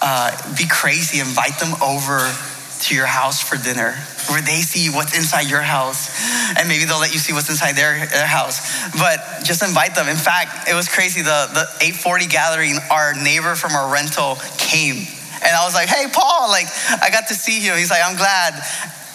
Uh, 0.00 0.56
be 0.56 0.66
crazy, 0.66 1.20
invite 1.20 1.58
them 1.60 1.80
over 1.80 2.34
to 2.82 2.94
your 2.94 3.06
house 3.06 3.40
for 3.40 3.56
dinner 3.56 3.92
where 4.28 4.42
they 4.42 4.62
see 4.62 4.90
what's 4.90 5.16
inside 5.16 5.48
your 5.48 5.62
house 5.62 6.10
and 6.58 6.68
maybe 6.68 6.84
they'll 6.84 7.00
let 7.00 7.12
you 7.12 7.18
see 7.18 7.32
what's 7.32 7.48
inside 7.48 7.76
their, 7.76 8.06
their 8.06 8.26
house. 8.26 8.62
But 8.92 9.44
just 9.44 9.62
invite 9.62 9.94
them. 9.94 10.08
In 10.08 10.16
fact 10.16 10.68
it 10.68 10.74
was 10.74 10.88
crazy. 10.88 11.22
The, 11.22 11.48
the 11.52 11.66
840 11.80 12.26
gathering 12.26 12.76
our 12.90 13.14
neighbor 13.14 13.54
from 13.54 13.72
our 13.72 13.92
rental 13.92 14.36
came. 14.58 15.06
And 15.42 15.50
i 15.56 15.64
was 15.64 15.74
like 15.74 15.88
hey 15.88 16.06
paul 16.12 16.48
like 16.48 16.66
i 17.02 17.10
got 17.10 17.28
to 17.28 17.34
see 17.34 17.64
you. 17.64 17.74
He's 17.74 17.90
like 17.90 18.02
i'm 18.04 18.16
glad. 18.16 18.54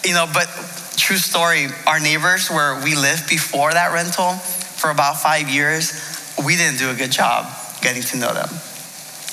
You 0.04 0.14
know 0.14 0.26
but 0.32 0.46
true 0.96 1.16
story 1.16 1.66
our 1.86 2.00
neighbors 2.00 2.50
where 2.50 2.82
we 2.82 2.94
lived 2.94 3.28
before 3.28 3.72
that 3.72 3.92
rental 3.92 4.34
for 4.34 4.90
about 4.90 5.20
five 5.20 5.48
years 5.48 5.92
we 6.44 6.56
didn't 6.56 6.78
do 6.78 6.90
a 6.90 6.94
good 6.94 7.10
job 7.10 7.46
getting 7.80 8.02
to 8.02 8.16
know 8.16 8.32
them. 8.32 8.48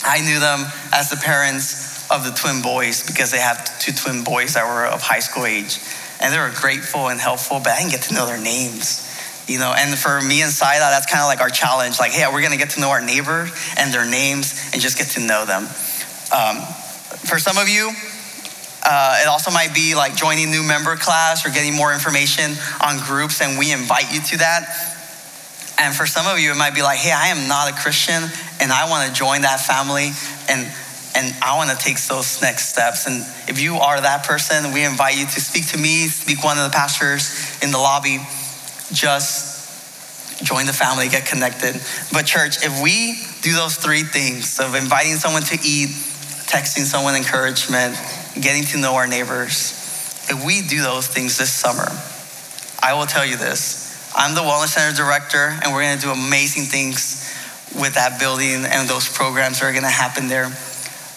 I 0.03 0.21
knew 0.21 0.39
them 0.39 0.65
as 0.93 1.09
the 1.09 1.17
parents 1.17 1.84
of 2.15 2.23
the 2.23 2.31
twin 2.31 2.61
boys 2.61 3.05
because 3.05 3.31
they 3.31 3.39
have 3.39 3.79
two 3.79 3.91
twin 3.91 4.23
boys 4.23 4.53
that 4.53 4.65
were 4.65 4.85
of 4.85 5.01
high 5.01 5.19
school 5.19 5.45
age. 5.45 5.79
And 6.21 6.33
they 6.33 6.39
were 6.39 6.53
grateful 6.55 7.09
and 7.09 7.19
helpful, 7.19 7.59
but 7.59 7.69
I 7.73 7.79
didn't 7.79 7.91
get 7.91 8.03
to 8.03 8.13
know 8.13 8.25
their 8.25 8.41
names. 8.41 9.03
You 9.47 9.59
know, 9.59 9.75
and 9.77 9.93
for 9.97 10.21
me 10.21 10.41
and 10.41 10.51
Saida, 10.51 10.79
that's 10.79 11.05
kind 11.05 11.21
of 11.21 11.27
like 11.27 11.41
our 11.41 11.49
challenge. 11.49 11.99
Like, 11.99 12.11
hey, 12.11 12.25
we're 12.31 12.41
gonna 12.41 12.57
get 12.57 12.71
to 12.71 12.81
know 12.81 12.89
our 12.89 13.01
neighbor 13.01 13.47
and 13.77 13.93
their 13.93 14.09
names 14.09 14.71
and 14.73 14.81
just 14.81 14.97
get 14.97 15.07
to 15.19 15.19
know 15.19 15.45
them. 15.45 15.63
Um, 16.33 16.65
for 17.29 17.37
some 17.37 17.57
of 17.57 17.69
you, 17.69 17.91
uh, 18.85 19.19
it 19.21 19.27
also 19.27 19.51
might 19.51 19.73
be 19.75 19.93
like 19.93 20.15
joining 20.15 20.49
new 20.49 20.63
member 20.63 20.95
class 20.95 21.45
or 21.45 21.49
getting 21.49 21.75
more 21.75 21.93
information 21.93 22.53
on 22.81 22.97
groups, 23.05 23.41
and 23.41 23.59
we 23.59 23.71
invite 23.71 24.11
you 24.13 24.21
to 24.21 24.37
that. 24.37 24.65
And 25.77 25.93
for 25.93 26.07
some 26.07 26.25
of 26.25 26.39
you, 26.39 26.51
it 26.51 26.57
might 26.57 26.73
be 26.73 26.81
like, 26.81 26.99
hey, 26.99 27.11
I 27.11 27.27
am 27.27 27.47
not 27.47 27.69
a 27.69 27.75
Christian 27.75 28.23
and 28.61 28.71
I 28.71 28.89
wanna 28.89 29.13
join 29.13 29.41
that 29.41 29.59
family. 29.59 30.11
And 30.47 30.71
and 31.15 31.33
I 31.41 31.55
want 31.55 31.69
to 31.71 31.77
take 31.77 31.99
those 32.03 32.41
next 32.41 32.69
steps. 32.69 33.07
And 33.07 33.21
if 33.49 33.61
you 33.61 33.75
are 33.75 33.99
that 33.99 34.25
person, 34.25 34.73
we 34.73 34.83
invite 34.83 35.17
you 35.17 35.25
to 35.25 35.41
speak 35.41 35.67
to 35.69 35.77
me, 35.77 36.07
speak 36.07 36.43
one 36.43 36.57
of 36.57 36.63
the 36.65 36.75
pastors 36.75 37.57
in 37.63 37.71
the 37.71 37.77
lobby. 37.77 38.19
Just 38.91 40.43
join 40.43 40.65
the 40.65 40.73
family, 40.73 41.07
get 41.07 41.25
connected. 41.25 41.79
But 42.11 42.25
church, 42.25 42.63
if 42.63 42.83
we 42.83 43.17
do 43.41 43.53
those 43.53 43.77
three 43.77 44.03
things 44.03 44.59
of 44.59 44.75
inviting 44.75 45.15
someone 45.15 45.43
to 45.43 45.55
eat, 45.63 45.89
texting 46.51 46.83
someone 46.83 47.15
encouragement, 47.15 47.95
getting 48.39 48.63
to 48.75 48.77
know 48.77 48.95
our 48.95 49.07
neighbors, 49.07 49.71
if 50.29 50.45
we 50.45 50.61
do 50.61 50.81
those 50.81 51.07
things 51.07 51.37
this 51.37 51.53
summer, 51.53 51.87
I 52.83 52.93
will 52.93 53.05
tell 53.05 53.25
you 53.25 53.37
this. 53.37 54.11
I'm 54.15 54.35
the 54.35 54.41
Wellness 54.41 54.75
Center 54.75 54.95
director, 54.95 55.57
and 55.63 55.73
we're 55.73 55.83
gonna 55.83 56.01
do 56.01 56.11
amazing 56.11 56.65
things 56.65 57.31
with 57.79 57.95
that 57.95 58.19
building 58.19 58.65
and 58.65 58.87
those 58.87 59.09
programs 59.09 59.59
that 59.59 59.65
are 59.65 59.73
gonna 59.73 59.89
happen 59.89 60.27
there. 60.27 60.51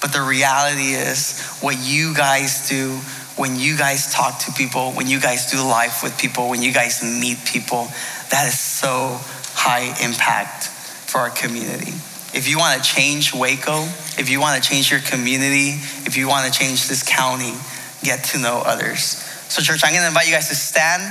But 0.00 0.12
the 0.12 0.22
reality 0.22 0.94
is, 0.94 1.58
what 1.60 1.76
you 1.78 2.14
guys 2.14 2.68
do 2.68 3.00
when 3.38 3.56
you 3.56 3.78
guys 3.78 4.12
talk 4.12 4.40
to 4.40 4.52
people, 4.52 4.90
when 4.92 5.06
you 5.06 5.20
guys 5.20 5.50
do 5.50 5.62
life 5.62 6.02
with 6.02 6.18
people, 6.18 6.50
when 6.50 6.60
you 6.60 6.72
guys 6.72 7.02
meet 7.02 7.38
people, 7.44 7.86
that 8.30 8.46
is 8.48 8.58
so 8.58 9.18
high 9.54 9.94
impact 10.04 10.64
for 11.06 11.18
our 11.18 11.30
community. 11.30 11.92
If 12.34 12.48
you 12.48 12.58
want 12.58 12.82
to 12.82 12.86
change 12.86 13.32
Waco, 13.32 13.84
if 14.18 14.28
you 14.28 14.40
want 14.40 14.62
to 14.62 14.68
change 14.68 14.90
your 14.90 15.00
community, 15.00 15.78
if 16.04 16.16
you 16.16 16.28
want 16.28 16.52
to 16.52 16.58
change 16.58 16.88
this 16.88 17.02
county, 17.02 17.54
get 18.02 18.24
to 18.34 18.38
know 18.38 18.62
others. 18.66 19.22
So, 19.48 19.62
church, 19.62 19.82
I'm 19.84 19.92
going 19.92 20.02
to 20.02 20.08
invite 20.08 20.26
you 20.26 20.34
guys 20.34 20.48
to 20.48 20.56
stand, 20.56 21.02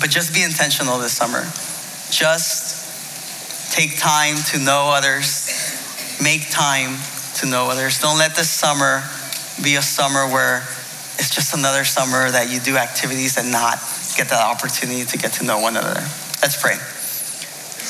but 0.00 0.10
just 0.10 0.32
be 0.32 0.42
intentional 0.42 0.98
this 0.98 1.12
summer. 1.12 1.42
Just 2.10 3.74
take 3.74 3.98
time 3.98 4.36
to 4.52 4.58
know 4.58 4.90
others, 4.94 5.50
make 6.22 6.48
time 6.50 6.96
to 7.40 7.46
know 7.46 7.70
others. 7.70 7.98
Don't 8.00 8.18
let 8.18 8.34
this 8.34 8.50
summer 8.50 9.02
be 9.62 9.76
a 9.76 9.82
summer 9.82 10.26
where 10.26 10.58
it's 11.18 11.34
just 11.34 11.54
another 11.54 11.84
summer 11.84 12.30
that 12.30 12.50
you 12.50 12.60
do 12.60 12.76
activities 12.76 13.36
and 13.38 13.50
not 13.50 13.78
get 14.16 14.28
that 14.28 14.42
opportunity 14.42 15.04
to 15.04 15.18
get 15.18 15.32
to 15.34 15.44
know 15.44 15.58
one 15.58 15.76
another. 15.76 16.00
Let's 16.42 16.60
pray. 16.60 16.78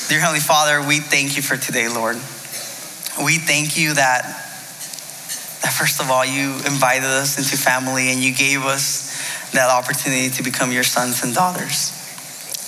Dear 0.09 0.19
Heavenly 0.19 0.39
Father, 0.39 0.81
we 0.81 0.99
thank 0.99 1.35
you 1.35 1.43
for 1.43 1.57
today, 1.57 1.87
Lord. 1.87 2.15
We 3.23 3.37
thank 3.37 3.77
you 3.77 3.93
that, 3.93 4.23
that 5.61 5.73
first 5.77 6.01
of 6.01 6.09
all, 6.09 6.25
you 6.25 6.53
invited 6.65 7.05
us 7.05 7.37
into 7.37 7.57
family 7.57 8.09
and 8.09 8.19
you 8.19 8.33
gave 8.33 8.63
us 8.63 9.51
that 9.51 9.69
opportunity 9.69 10.29
to 10.29 10.43
become 10.43 10.71
your 10.71 10.83
sons 10.83 11.23
and 11.23 11.33
daughters. 11.33 11.93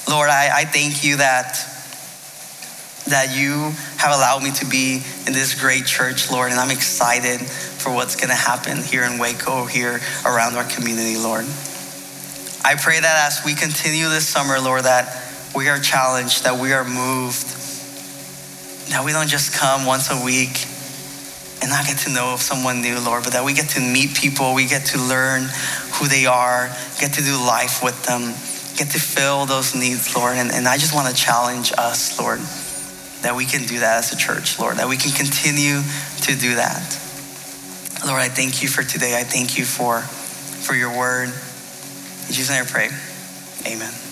Lord, 0.09 0.29
I, 0.29 0.61
I 0.61 0.65
thank 0.65 1.03
you 1.03 1.17
that 1.17 1.70
that 3.07 3.35
you 3.35 3.71
have 3.97 4.13
allowed 4.13 4.43
me 4.43 4.51
to 4.51 4.65
be 4.65 5.01
in 5.25 5.33
this 5.33 5.59
great 5.59 5.85
church, 5.85 6.31
Lord, 6.31 6.51
and 6.51 6.59
I'm 6.59 6.71
excited 6.71 7.39
for 7.41 7.93
what's 7.93 8.15
going 8.15 8.29
to 8.29 8.35
happen 8.35 8.77
here 8.77 9.03
in 9.03 9.17
Waco, 9.17 9.65
here 9.65 9.99
around 10.25 10.55
our 10.55 10.65
community, 10.65 11.17
Lord. 11.17 11.45
I 12.63 12.75
pray 12.77 12.99
that 12.99 13.27
as 13.27 13.41
we 13.43 13.55
continue 13.55 14.09
this 14.09 14.27
summer, 14.27 14.59
Lord, 14.59 14.83
that 14.83 15.17
we 15.55 15.67
are 15.67 15.79
challenged, 15.79 16.43
that 16.43 16.59
we 16.59 16.73
are 16.73 16.85
moved, 16.85 17.47
that 18.91 19.03
we 19.03 19.11
don't 19.11 19.27
just 19.27 19.53
come 19.53 19.85
once 19.85 20.11
a 20.11 20.23
week 20.23 20.67
and 21.61 21.69
not 21.69 21.85
get 21.85 21.97
to 22.05 22.09
know 22.13 22.37
someone 22.37 22.81
new, 22.81 22.99
Lord, 22.99 23.23
but 23.23 23.33
that 23.33 23.43
we 23.43 23.53
get 23.53 23.69
to 23.69 23.79
meet 23.79 24.15
people, 24.15 24.53
we 24.53 24.67
get 24.67 24.85
to 24.93 24.99
learn 24.99 25.49
who 25.97 26.07
they 26.07 26.27
are, 26.27 26.69
get 26.99 27.13
to 27.13 27.23
do 27.23 27.33
life 27.33 27.83
with 27.83 27.97
them, 28.05 28.33
get 28.77 28.93
to 28.93 28.99
fill 28.99 29.45
those 29.45 29.73
needs, 29.73 30.15
Lord. 30.15 30.37
And, 30.37 30.51
and 30.51 30.67
I 30.67 30.77
just 30.77 30.93
want 30.93 31.09
to 31.09 31.15
challenge 31.15 31.73
us, 31.77 32.19
Lord 32.19 32.39
that 33.21 33.35
we 33.35 33.45
can 33.45 33.65
do 33.65 33.79
that 33.79 33.99
as 33.99 34.13
a 34.13 34.17
church, 34.17 34.59
Lord, 34.59 34.77
that 34.77 34.89
we 34.89 34.97
can 34.97 35.11
continue 35.11 35.81
to 36.21 36.35
do 36.35 36.55
that. 36.55 36.97
Lord, 38.05 38.21
I 38.21 38.29
thank 38.29 38.63
you 38.63 38.67
for 38.67 38.83
today. 38.83 39.17
I 39.17 39.23
thank 39.23 39.57
you 39.57 39.65
for, 39.65 40.01
for 40.01 40.73
your 40.73 40.95
word. 40.97 41.29
In 41.29 42.33
Jesus' 42.33 42.49
name 42.49 42.63
I 42.63 42.67
pray. 42.67 42.89
Amen. 43.71 44.10